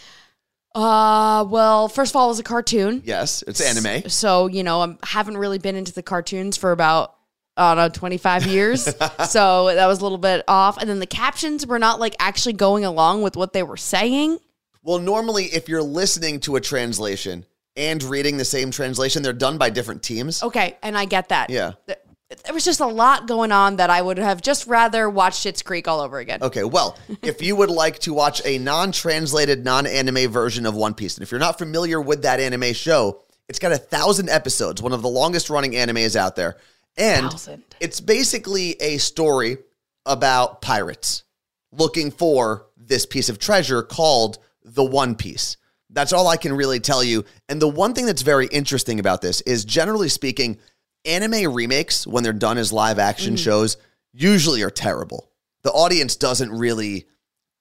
Uh, 0.74 1.44
well, 1.48 1.88
first 1.88 2.12
of 2.12 2.16
all, 2.16 2.26
it 2.26 2.28
was 2.28 2.38
a 2.38 2.42
cartoon. 2.42 3.02
Yes, 3.04 3.44
it's 3.46 3.60
anime. 3.60 4.08
So, 4.08 4.46
you 4.46 4.62
know, 4.62 4.80
I 4.80 4.96
haven't 5.02 5.36
really 5.36 5.58
been 5.58 5.76
into 5.76 5.92
the 5.92 6.02
cartoons 6.02 6.56
for 6.56 6.72
about, 6.72 7.14
I 7.56 7.74
don't 7.74 7.84
know, 7.84 7.88
25 7.90 8.46
years. 8.46 8.84
so 9.28 9.74
that 9.74 9.86
was 9.86 10.00
a 10.00 10.02
little 10.02 10.18
bit 10.18 10.44
off. 10.48 10.78
And 10.78 10.88
then 10.88 10.98
the 10.98 11.06
captions 11.06 11.66
were 11.66 11.78
not 11.78 12.00
like 12.00 12.16
actually 12.18 12.54
going 12.54 12.84
along 12.84 13.22
with 13.22 13.36
what 13.36 13.52
they 13.52 13.62
were 13.62 13.76
saying. 13.76 14.38
Well, 14.82 14.98
normally, 14.98 15.44
if 15.44 15.68
you're 15.68 15.82
listening 15.82 16.40
to 16.40 16.56
a 16.56 16.60
translation 16.60 17.44
and 17.76 18.02
reading 18.02 18.36
the 18.36 18.44
same 18.44 18.70
translation, 18.70 19.22
they're 19.22 19.32
done 19.32 19.58
by 19.58 19.70
different 19.70 20.02
teams. 20.02 20.42
Okay. 20.42 20.76
And 20.82 20.96
I 20.96 21.04
get 21.06 21.28
that. 21.30 21.50
Yeah. 21.50 21.72
Th- 21.86 21.98
There 22.44 22.54
was 22.54 22.64
just 22.64 22.80
a 22.80 22.86
lot 22.86 23.26
going 23.28 23.52
on 23.52 23.76
that 23.76 23.90
I 23.90 24.00
would 24.02 24.18
have 24.18 24.40
just 24.42 24.66
rather 24.66 25.08
watched 25.10 25.44
Schitt's 25.44 25.62
Creek 25.62 25.86
all 25.88 26.00
over 26.00 26.18
again. 26.18 26.42
Okay, 26.42 26.64
well, 26.64 26.98
if 27.22 27.42
you 27.42 27.56
would 27.56 27.70
like 27.70 27.98
to 28.00 28.14
watch 28.14 28.40
a 28.46 28.58
non 28.58 28.90
translated, 28.92 29.64
non 29.64 29.86
anime 29.86 30.30
version 30.30 30.64
of 30.66 30.74
One 30.74 30.94
Piece, 30.94 31.16
and 31.16 31.22
if 31.22 31.30
you're 31.30 31.40
not 31.40 31.58
familiar 31.58 32.00
with 32.00 32.22
that 32.22 32.40
anime 32.40 32.72
show, 32.72 33.20
it's 33.48 33.58
got 33.58 33.72
a 33.72 33.76
thousand 33.78 34.30
episodes, 34.30 34.80
one 34.80 34.92
of 34.94 35.02
the 35.02 35.08
longest 35.10 35.50
running 35.50 35.72
animes 35.72 36.16
out 36.16 36.36
there. 36.36 36.56
And 36.96 37.30
Thousand. 37.30 37.64
it's 37.80 38.00
basically 38.00 38.80
a 38.80 38.96
story 38.98 39.58
about 40.06 40.60
pirates 40.62 41.24
looking 41.70 42.10
for 42.10 42.66
this 42.76 43.04
piece 43.06 43.28
of 43.28 43.38
treasure 43.38 43.82
called 43.82 44.38
the 44.64 44.84
One 44.84 45.14
Piece. 45.16 45.56
That's 45.92 46.12
all 46.12 46.28
I 46.28 46.36
can 46.36 46.52
really 46.52 46.80
tell 46.80 47.04
you. 47.04 47.24
And 47.48 47.60
the 47.60 47.68
one 47.68 47.94
thing 47.94 48.06
that's 48.06 48.22
very 48.22 48.46
interesting 48.46 48.98
about 48.98 49.20
this 49.20 49.40
is 49.42 49.64
generally 49.64 50.08
speaking, 50.08 50.58
anime 51.04 51.52
remakes, 51.52 52.06
when 52.06 52.24
they're 52.24 52.32
done 52.32 52.58
as 52.58 52.72
live 52.72 52.98
action 52.98 53.34
mm. 53.34 53.38
shows, 53.38 53.76
usually 54.12 54.62
are 54.62 54.70
terrible. 54.70 55.30
The 55.62 55.72
audience 55.72 56.16
doesn't 56.16 56.50
really 56.50 57.06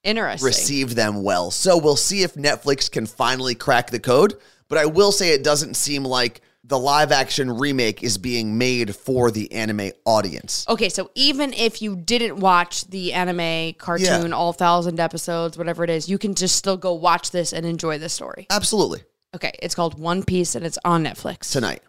Interesting. 0.04 0.46
receive 0.46 0.96
them 0.96 1.24
well. 1.24 1.52
So 1.52 1.78
we'll 1.78 1.96
see 1.96 2.24
if 2.24 2.34
Netflix 2.36 2.90
can 2.90 3.06
finally 3.06 3.56
crack 3.56 3.92
the 3.92 4.00
code. 4.00 4.36
But 4.68 4.78
I 4.78 4.86
will 4.86 5.12
say 5.12 5.30
it 5.30 5.44
doesn't 5.44 5.76
seem 5.76 6.04
like 6.06 6.42
the 6.72 6.80
live 6.80 7.12
action 7.12 7.52
remake 7.52 8.02
is 8.02 8.18
being 8.18 8.58
made 8.58 8.96
for 8.96 9.30
the 9.30 9.52
anime 9.52 9.92
audience. 10.06 10.66
Okay, 10.70 10.88
so 10.88 11.12
even 11.16 11.52
if 11.52 11.82
you 11.82 11.98
didn't 11.98 12.38
watch 12.40 12.86
the 12.88 13.12
anime 13.12 13.74
cartoon, 13.74 14.30
Yeah. 14.30 14.36
all 14.36 14.54
thousand 14.54 14.98
episodes, 14.98 15.58
whatever 15.58 15.84
it 15.84 15.90
is, 15.90 16.08
you 16.08 16.18
can 16.18 16.34
just 16.34 16.56
still 16.56 16.78
go 16.78 16.94
watch 16.94 17.32
this 17.32 17.52
and 17.52 17.66
enjoy 17.66 17.98
the 17.98 18.08
story. 18.08 18.48
Absolutely. 18.50 19.04
Okay, 19.36 19.52
it's 19.62 19.76
called 19.76 20.00
One 20.00 20.24
Piece 20.24 20.56
and 20.56 20.66
it's 20.66 20.80
on 20.86 21.04
Netflix. 21.04 21.52
Tonight. 21.52 21.82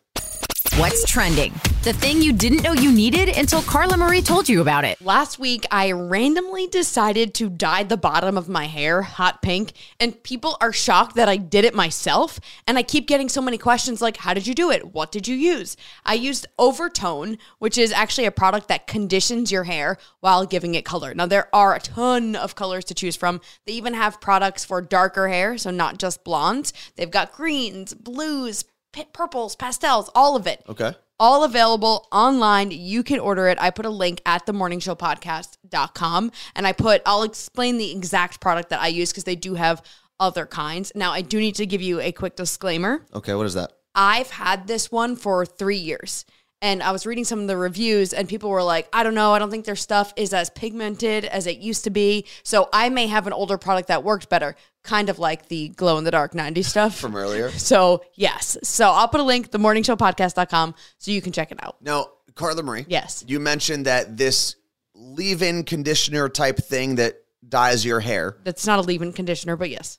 What's 0.78 1.04
trending? 1.04 1.52
The 1.82 1.92
thing 1.92 2.22
you 2.22 2.32
didn't 2.32 2.62
know 2.62 2.72
you 2.72 2.90
needed 2.90 3.28
until 3.36 3.60
Carla 3.60 3.98
Marie 3.98 4.22
told 4.22 4.48
you 4.48 4.62
about 4.62 4.86
it. 4.86 4.98
Last 5.02 5.38
week, 5.38 5.66
I 5.70 5.92
randomly 5.92 6.66
decided 6.66 7.34
to 7.34 7.50
dye 7.50 7.82
the 7.82 7.98
bottom 7.98 8.38
of 8.38 8.48
my 8.48 8.64
hair 8.64 9.02
hot 9.02 9.42
pink, 9.42 9.74
and 10.00 10.22
people 10.22 10.56
are 10.62 10.72
shocked 10.72 11.16
that 11.16 11.28
I 11.28 11.36
did 11.36 11.66
it 11.66 11.74
myself. 11.74 12.40
And 12.66 12.78
I 12.78 12.84
keep 12.84 13.06
getting 13.06 13.28
so 13.28 13.42
many 13.42 13.58
questions 13.58 14.00
like, 14.00 14.16
How 14.16 14.32
did 14.32 14.46
you 14.46 14.54
do 14.54 14.70
it? 14.70 14.94
What 14.94 15.12
did 15.12 15.28
you 15.28 15.36
use? 15.36 15.76
I 16.06 16.14
used 16.14 16.46
Overtone, 16.58 17.36
which 17.58 17.76
is 17.76 17.92
actually 17.92 18.24
a 18.24 18.30
product 18.30 18.68
that 18.68 18.86
conditions 18.86 19.52
your 19.52 19.64
hair 19.64 19.98
while 20.20 20.46
giving 20.46 20.74
it 20.74 20.86
color. 20.86 21.12
Now, 21.12 21.26
there 21.26 21.54
are 21.54 21.74
a 21.74 21.80
ton 21.80 22.34
of 22.34 22.54
colors 22.54 22.86
to 22.86 22.94
choose 22.94 23.14
from. 23.14 23.42
They 23.66 23.74
even 23.74 23.92
have 23.92 24.22
products 24.22 24.64
for 24.64 24.80
darker 24.80 25.28
hair, 25.28 25.58
so 25.58 25.70
not 25.70 25.98
just 25.98 26.24
blondes. 26.24 26.72
They've 26.96 27.10
got 27.10 27.32
greens, 27.32 27.92
blues, 27.92 28.64
purples, 29.12 29.56
pastels, 29.56 30.10
all 30.14 30.36
of 30.36 30.46
it 30.46 30.62
Okay. 30.68 30.94
all 31.18 31.44
available 31.44 32.06
online. 32.12 32.70
You 32.70 33.02
can 33.02 33.18
order 33.20 33.48
it. 33.48 33.58
I 33.60 33.70
put 33.70 33.86
a 33.86 33.90
link 33.90 34.20
at 34.26 34.46
themorningshowpodcast.com 34.46 36.32
and 36.56 36.66
I 36.66 36.72
put, 36.72 37.02
I'll 37.06 37.22
explain 37.22 37.78
the 37.78 37.90
exact 37.92 38.40
product 38.40 38.70
that 38.70 38.80
I 38.80 38.88
use 38.88 39.10
because 39.10 39.24
they 39.24 39.36
do 39.36 39.54
have 39.54 39.82
other 40.20 40.46
kinds. 40.46 40.92
Now, 40.94 41.12
I 41.12 41.20
do 41.22 41.40
need 41.40 41.54
to 41.56 41.66
give 41.66 41.82
you 41.82 42.00
a 42.00 42.12
quick 42.12 42.36
disclaimer. 42.36 43.04
Okay, 43.14 43.34
what 43.34 43.46
is 43.46 43.54
that? 43.54 43.72
I've 43.94 44.30
had 44.30 44.66
this 44.66 44.90
one 44.90 45.16
for 45.16 45.44
three 45.44 45.76
years. 45.76 46.24
And 46.62 46.82
I 46.82 46.92
was 46.92 47.04
reading 47.04 47.24
some 47.24 47.40
of 47.40 47.48
the 47.48 47.56
reviews, 47.56 48.12
and 48.12 48.28
people 48.28 48.48
were 48.48 48.62
like, 48.62 48.88
I 48.92 49.02
don't 49.02 49.14
know, 49.14 49.32
I 49.32 49.40
don't 49.40 49.50
think 49.50 49.64
their 49.64 49.76
stuff 49.76 50.12
is 50.16 50.32
as 50.32 50.48
pigmented 50.48 51.24
as 51.24 51.48
it 51.48 51.58
used 51.58 51.84
to 51.84 51.90
be. 51.90 52.24
So 52.44 52.68
I 52.72 52.88
may 52.88 53.08
have 53.08 53.26
an 53.26 53.32
older 53.32 53.58
product 53.58 53.88
that 53.88 54.04
worked 54.04 54.28
better, 54.28 54.54
kind 54.84 55.08
of 55.08 55.18
like 55.18 55.48
the 55.48 55.70
glow 55.70 55.98
in 55.98 56.04
the 56.04 56.12
dark 56.12 56.32
90s 56.32 56.66
stuff. 56.66 56.96
From 56.96 57.16
earlier. 57.16 57.50
So, 57.72 58.04
yes. 58.14 58.56
So 58.62 58.90
I'll 58.90 59.08
put 59.08 59.20
a 59.20 59.24
link, 59.24 59.50
themorningshowpodcast.com, 59.50 60.74
so 60.98 61.10
you 61.10 61.20
can 61.20 61.32
check 61.32 61.52
it 61.52 61.58
out. 61.62 61.76
Now, 61.82 62.08
Carla 62.34 62.62
Marie. 62.62 62.86
Yes. 62.88 63.24
You 63.26 63.40
mentioned 63.40 63.86
that 63.86 64.16
this 64.16 64.56
leave 64.94 65.42
in 65.42 65.64
conditioner 65.64 66.28
type 66.28 66.58
thing 66.58 66.96
that 66.96 67.16
dyes 67.46 67.84
your 67.84 68.00
hair. 68.00 68.36
That's 68.44 68.66
not 68.66 68.78
a 68.78 68.82
leave-in 68.82 69.12
conditioner, 69.12 69.56
but 69.56 69.70
yes. 69.70 69.98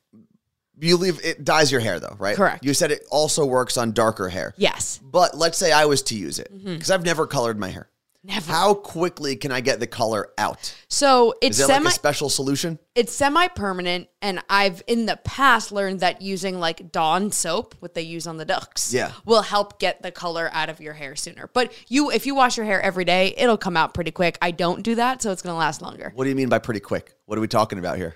You 0.79 0.97
leave 0.97 1.23
it 1.23 1.43
dyes 1.43 1.71
your 1.71 1.81
hair 1.81 1.99
though, 1.99 2.15
right? 2.19 2.35
Correct. 2.35 2.65
You 2.65 2.73
said 2.73 2.91
it 2.91 3.05
also 3.11 3.45
works 3.45 3.77
on 3.77 3.91
darker 3.91 4.29
hair. 4.29 4.53
Yes. 4.57 4.99
But 5.03 5.37
let's 5.37 5.57
say 5.57 5.71
I 5.71 5.85
was 5.85 6.01
to 6.03 6.15
use 6.15 6.39
it 6.39 6.51
mm-hmm. 6.53 6.73
because 6.73 6.91
I've 6.91 7.05
never 7.05 7.27
colored 7.27 7.59
my 7.59 7.69
hair. 7.69 7.89
Never. 8.25 8.49
How 8.53 8.73
quickly 8.73 9.35
can 9.35 9.51
I 9.51 9.59
get 9.59 9.81
the 9.81 9.87
color 9.87 10.29
out? 10.37 10.73
So 10.87 11.33
it's 11.41 11.59
Is 11.59 11.65
semi 11.65 11.83
like 11.83 11.91
a 11.91 11.95
special 11.95 12.29
solution? 12.29 12.79
it's 12.95 13.11
semi-permanent 13.11 14.07
and 14.21 14.41
I've 14.49 14.81
in 14.87 15.07
the 15.07 15.17
past 15.25 15.73
learned 15.73 15.99
that 15.99 16.21
using 16.21 16.57
like 16.57 16.89
Dawn 16.91 17.33
soap, 17.33 17.75
what 17.79 17.95
they 17.95 18.01
use 18.03 18.25
on 18.25 18.37
the 18.37 18.45
ducks, 18.45 18.93
Yeah. 18.93 19.11
will 19.25 19.41
help 19.41 19.77
get 19.77 20.01
the 20.03 20.11
color 20.11 20.49
out 20.53 20.69
of 20.69 20.79
your 20.79 20.93
hair 20.93 21.17
sooner. 21.17 21.49
But 21.53 21.73
you 21.89 22.11
if 22.11 22.25
you 22.25 22.33
wash 22.33 22.55
your 22.55 22.65
hair 22.65 22.81
every 22.81 23.03
day, 23.03 23.33
it'll 23.37 23.57
come 23.57 23.75
out 23.75 23.93
pretty 23.93 24.11
quick. 24.11 24.37
I 24.41 24.51
don't 24.51 24.83
do 24.83 24.95
that, 24.95 25.21
so 25.21 25.31
it's 25.31 25.41
gonna 25.41 25.57
last 25.57 25.81
longer. 25.81 26.13
What 26.15 26.23
do 26.23 26.29
you 26.29 26.35
mean 26.35 26.47
by 26.49 26.59
pretty 26.59 26.79
quick? 26.79 27.13
What 27.25 27.37
are 27.37 27.41
we 27.41 27.49
talking 27.49 27.77
about 27.77 27.97
here? 27.97 28.15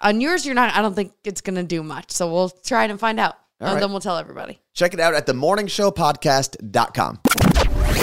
On 0.00 0.20
yours, 0.20 0.44
you're 0.46 0.54
not 0.54 0.74
I 0.74 0.82
don't 0.82 0.94
think 0.94 1.12
it's 1.24 1.40
gonna 1.40 1.62
do 1.62 1.82
much. 1.82 2.10
So 2.10 2.32
we'll 2.32 2.50
try 2.50 2.84
it 2.84 2.90
and 2.90 3.00
find 3.00 3.18
out. 3.20 3.34
All 3.60 3.68
and 3.68 3.74
right. 3.76 3.80
then 3.80 3.90
we'll 3.90 4.00
tell 4.00 4.18
everybody. 4.18 4.60
Check 4.74 4.92
it 4.92 5.00
out 5.00 5.14
at 5.14 5.24
the 5.26 5.32
themorningshowpodcast.com. 5.32 7.20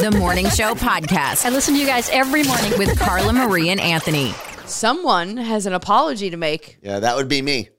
The 0.01 0.15
Morning 0.17 0.49
Show 0.49 0.73
Podcast. 0.73 1.45
I 1.45 1.49
listen 1.49 1.75
to 1.75 1.79
you 1.79 1.85
guys 1.85 2.09
every 2.09 2.43
morning. 2.43 2.71
with 2.79 2.97
Carla 2.99 3.31
Marie 3.31 3.69
and 3.69 3.79
Anthony. 3.79 4.31
Someone 4.65 5.37
has 5.37 5.65
an 5.67 5.73
apology 5.73 6.29
to 6.31 6.37
make, 6.37 6.79
Yeah, 6.83 6.99
that 6.99 7.15
would 7.15 7.27
be 7.27 7.41
me. 7.41 7.69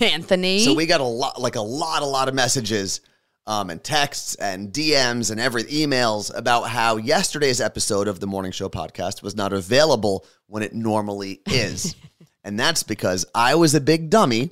Anthony. 0.00 0.60
So 0.60 0.74
we 0.74 0.84
got 0.86 1.00
a 1.00 1.04
lot, 1.04 1.40
like 1.40 1.54
a 1.56 1.60
lot, 1.62 2.02
a 2.02 2.06
lot 2.06 2.28
of 2.28 2.34
messages, 2.34 3.00
um, 3.46 3.70
and 3.70 3.82
texts 3.82 4.34
and 4.36 4.72
DMs 4.72 5.30
and 5.30 5.40
every 5.40 5.64
emails 5.64 6.36
about 6.36 6.64
how 6.64 6.96
yesterday's 6.96 7.60
episode 7.60 8.06
of 8.08 8.20
the 8.20 8.26
Morning 8.26 8.52
Show 8.52 8.68
podcast 8.68 9.22
was 9.22 9.34
not 9.34 9.52
available 9.52 10.26
when 10.46 10.62
it 10.62 10.74
normally 10.74 11.40
is, 11.46 11.96
and 12.44 12.58
that's 12.58 12.82
because 12.82 13.24
I 13.34 13.54
was 13.54 13.74
a 13.74 13.80
big 13.80 14.10
dummy 14.10 14.50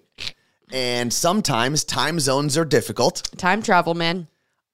and 0.72 1.12
sometimes 1.12 1.84
time 1.84 2.20
zones 2.20 2.56
are 2.56 2.64
difficult. 2.64 3.30
Time 3.36 3.62
travel, 3.62 3.94
man. 3.94 4.28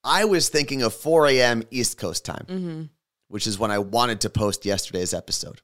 I 0.05 0.25
was 0.25 0.49
thinking 0.49 0.83
of 0.83 0.95
4 0.95 1.27
a.m. 1.29 1.63
East 1.71 1.99
Coast 1.99 2.25
time, 2.25 2.91
which 3.29 3.47
is 3.47 3.59
when 3.59 3.71
I 3.71 3.79
wanted 3.79 4.21
to 4.23 4.31
post 4.31 4.65
yesterday's 4.65 5.13
episode. 5.13 5.61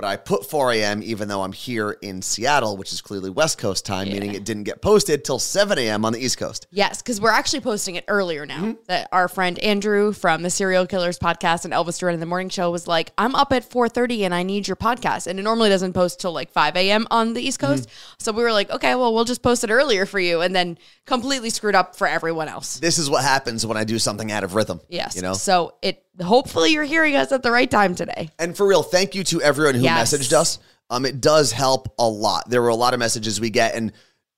But 0.00 0.08
I 0.08 0.16
put 0.16 0.46
4 0.46 0.72
a.m. 0.72 1.02
even 1.02 1.28
though 1.28 1.42
I'm 1.42 1.52
here 1.52 1.90
in 1.90 2.22
Seattle, 2.22 2.78
which 2.78 2.90
is 2.90 3.02
clearly 3.02 3.28
West 3.28 3.58
Coast 3.58 3.84
time, 3.84 4.08
meaning 4.08 4.34
it 4.34 4.44
didn't 4.44 4.62
get 4.62 4.80
posted 4.80 5.26
till 5.26 5.38
7 5.38 5.76
a.m. 5.76 6.06
on 6.06 6.14
the 6.14 6.18
East 6.18 6.38
Coast. 6.38 6.66
Yes, 6.70 7.02
because 7.02 7.20
we're 7.20 7.28
actually 7.28 7.60
posting 7.60 7.96
it 7.96 8.06
earlier 8.08 8.46
now. 8.46 8.60
Mm-hmm. 8.60 8.80
That 8.86 9.10
our 9.12 9.28
friend 9.28 9.58
Andrew 9.58 10.14
from 10.14 10.40
the 10.40 10.48
Serial 10.48 10.86
Killers 10.86 11.18
podcast 11.18 11.66
and 11.66 11.74
Elvis 11.74 11.98
Duran 11.98 12.14
in 12.14 12.20
the 12.20 12.24
Morning 12.24 12.48
Show 12.48 12.70
was 12.70 12.86
like, 12.86 13.12
"I'm 13.18 13.34
up 13.34 13.52
at 13.52 13.68
4:30 13.68 14.22
and 14.24 14.34
I 14.34 14.42
need 14.42 14.66
your 14.66 14.76
podcast." 14.76 15.26
And 15.26 15.38
it 15.38 15.42
normally 15.42 15.68
doesn't 15.68 15.92
post 15.92 16.18
till 16.18 16.32
like 16.32 16.50
5 16.50 16.76
a.m. 16.76 17.06
on 17.10 17.34
the 17.34 17.42
East 17.42 17.58
Coast. 17.58 17.86
Mm-hmm. 17.86 18.14
So 18.20 18.32
we 18.32 18.42
were 18.42 18.52
like, 18.52 18.70
"Okay, 18.70 18.94
well, 18.94 19.12
we'll 19.12 19.24
just 19.24 19.42
post 19.42 19.64
it 19.64 19.70
earlier 19.70 20.06
for 20.06 20.18
you," 20.18 20.40
and 20.40 20.56
then 20.56 20.78
completely 21.04 21.50
screwed 21.50 21.74
up 21.74 21.94
for 21.94 22.06
everyone 22.06 22.48
else. 22.48 22.80
This 22.80 22.96
is 22.96 23.10
what 23.10 23.22
happens 23.22 23.66
when 23.66 23.76
I 23.76 23.84
do 23.84 23.98
something 23.98 24.32
out 24.32 24.44
of 24.44 24.54
rhythm. 24.54 24.80
Yes. 24.88 25.14
You 25.14 25.20
know? 25.20 25.34
So 25.34 25.74
it 25.82 26.02
hopefully 26.22 26.70
you're 26.70 26.84
hearing 26.84 27.16
us 27.16 27.32
at 27.32 27.42
the 27.42 27.50
right 27.50 27.70
time 27.70 27.94
today. 27.94 28.30
And 28.38 28.56
for 28.56 28.66
real, 28.66 28.82
thank 28.82 29.14
you 29.14 29.24
to 29.24 29.42
everyone 29.42 29.74
who 29.74 29.84
Yes. 29.94 30.12
messaged 30.12 30.32
us. 30.32 30.58
Um, 30.88 31.06
it 31.06 31.20
does 31.20 31.52
help 31.52 31.94
a 31.98 32.08
lot. 32.08 32.48
There 32.50 32.62
were 32.62 32.68
a 32.68 32.74
lot 32.74 32.94
of 32.94 32.98
messages 33.00 33.40
we 33.40 33.50
get, 33.50 33.74
and 33.74 33.92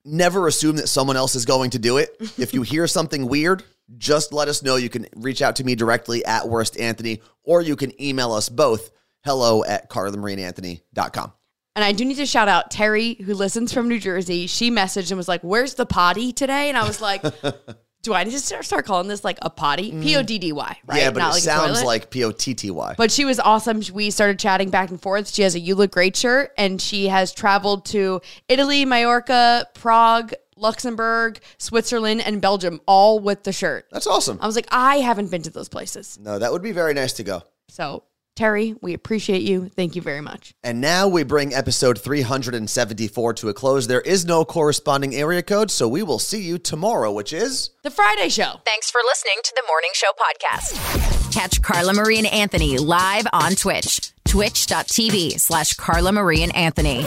never 0.05 0.47
assume 0.49 0.77
that 0.77 0.89
someone 0.89 1.17
else 1.17 1.35
is 1.35 1.45
going 1.45 1.71
to 1.71 1.79
do 1.79 1.97
it. 1.97 2.17
if 2.39 2.53
you 2.53 2.63
hear 2.63 2.87
something 2.87 3.27
weird, 3.27 3.65
just 3.99 4.33
let 4.33 4.49
us 4.49 4.63
know. 4.63 4.77
You 4.77 4.89
can 4.89 5.07
reach 5.17 5.43
out 5.43 5.57
to 5.57 5.65
me 5.65 5.75
directly 5.75 6.25
at 6.25 6.49
Worst 6.49 6.79
Anthony, 6.79 7.23
or 7.45 7.63
you 7.63 7.77
can 7.77 8.01
email 8.03 8.33
us 8.33 8.49
both 8.49 8.91
hello 9.25 9.65
at 9.65 9.89
carlamarieandanthony.com. 9.91 11.33
And 11.75 11.85
I 11.85 11.93
do 11.93 12.05
need 12.05 12.17
to 12.17 12.27
shout 12.27 12.49
out 12.49 12.71
Terry, 12.71 13.15
who 13.15 13.35
listens 13.35 13.73
from 13.73 13.89
New 13.89 13.99
Jersey. 13.99 14.47
She 14.47 14.71
messaged 14.71 15.11
and 15.11 15.17
was 15.17 15.29
like, 15.29 15.41
Where's 15.43 15.75
the 15.75 15.87
potty 15.87 16.33
today? 16.33 16.69
And 16.69 16.77
I 16.77 16.87
was 16.87 17.01
like, 17.01 17.23
Do 18.03 18.15
I 18.15 18.25
need 18.25 18.33
to 18.33 18.41
start 18.41 18.65
start 18.65 18.85
calling 18.85 19.07
this 19.07 19.23
like 19.23 19.39
a 19.43 19.51
potty? 19.51 19.93
P 19.93 20.17
O 20.17 20.23
D 20.23 20.39
D 20.39 20.53
Y, 20.53 20.79
right? 20.87 20.97
Mm. 20.97 21.01
Yeah, 21.01 21.11
but 21.11 21.21
Not 21.21 21.31
it 21.31 21.35
like 21.35 21.43
sounds 21.43 21.85
like 21.85 22.11
P 22.11 22.25
O 22.25 22.33
T 22.33 22.53
T 22.53 22.71
Y. 22.71 22.95
But 22.99 23.13
she 23.13 23.25
was 23.25 23.39
awesome. 23.39 23.81
We 23.93 24.11
started 24.11 24.39
chatting 24.39 24.71
back 24.71 24.91
and 24.91 25.01
forth. 25.01 25.33
She 25.33 25.43
has 25.43 25.55
a 25.55 25.61
You 25.61 25.77
Look 25.77 25.93
Great 25.93 26.17
shirt 26.17 26.53
and 26.59 26.83
she 26.83 27.07
has 27.09 27.33
traveled 27.33 27.85
to 27.87 28.21
Italy, 28.49 28.85
Majorca, 28.85 29.69
Prague, 29.75 30.33
Luxembourg, 30.57 31.41
Switzerland, 31.59 32.23
and 32.27 32.41
Belgium 32.41 32.81
all 32.87 33.21
with 33.21 33.45
the 33.45 33.53
shirt. 33.53 33.87
That's 33.93 34.07
awesome. 34.07 34.39
I 34.41 34.47
was 34.47 34.57
like, 34.57 34.67
I 34.71 34.97
haven't 34.97 35.31
been 35.31 35.43
to 35.43 35.51
those 35.51 35.69
places. 35.69 36.19
No, 36.21 36.39
that 36.39 36.51
would 36.51 36.63
be 36.63 36.73
very 36.73 36.95
nice 36.95 37.13
to 37.15 37.23
go. 37.23 37.43
So, 37.69 38.03
Terry, 38.35 38.75
we 38.81 38.95
appreciate 38.95 39.43
you. 39.43 39.69
Thank 39.69 39.95
you 39.95 40.03
very 40.03 40.21
much. 40.21 40.55
And 40.65 40.81
now 40.81 41.07
we 41.07 41.23
bring 41.23 41.53
episode 41.53 42.01
374 42.01 43.35
to 43.35 43.49
a 43.49 43.55
close. 43.55 43.87
There 43.87 44.01
is 44.01 44.25
no 44.25 44.45
corresponding 44.45 45.15
area 45.15 45.43
code, 45.43 45.71
so 45.71 45.87
we 45.87 46.03
will 46.03 46.19
see 46.19 46.41
you 46.43 46.59
tomorrow, 46.59 47.13
which 47.13 47.33
is. 47.33 47.71
The 47.83 47.91
Friday 47.91 48.31
Show. 48.31 48.61
Thanks 48.65 48.91
for 48.91 49.01
listening 49.05 49.37
to 49.45 49.53
the 49.55 49.63
Morning 49.69 49.91
Show 49.93 50.11
podcast. 50.19 51.33
Catch 51.33 51.63
Carla 51.63 51.93
Marie 51.95 52.19
and 52.19 52.27
Anthony 52.27 52.79
live 52.79 53.27
on 53.33 53.53
Twitch. 53.55 54.13
Twitch.tv 54.27 55.39
slash 55.39 55.75
Carla 55.75 56.13
Marie 56.13 56.43
and 56.43 56.55
Anthony. 56.57 57.07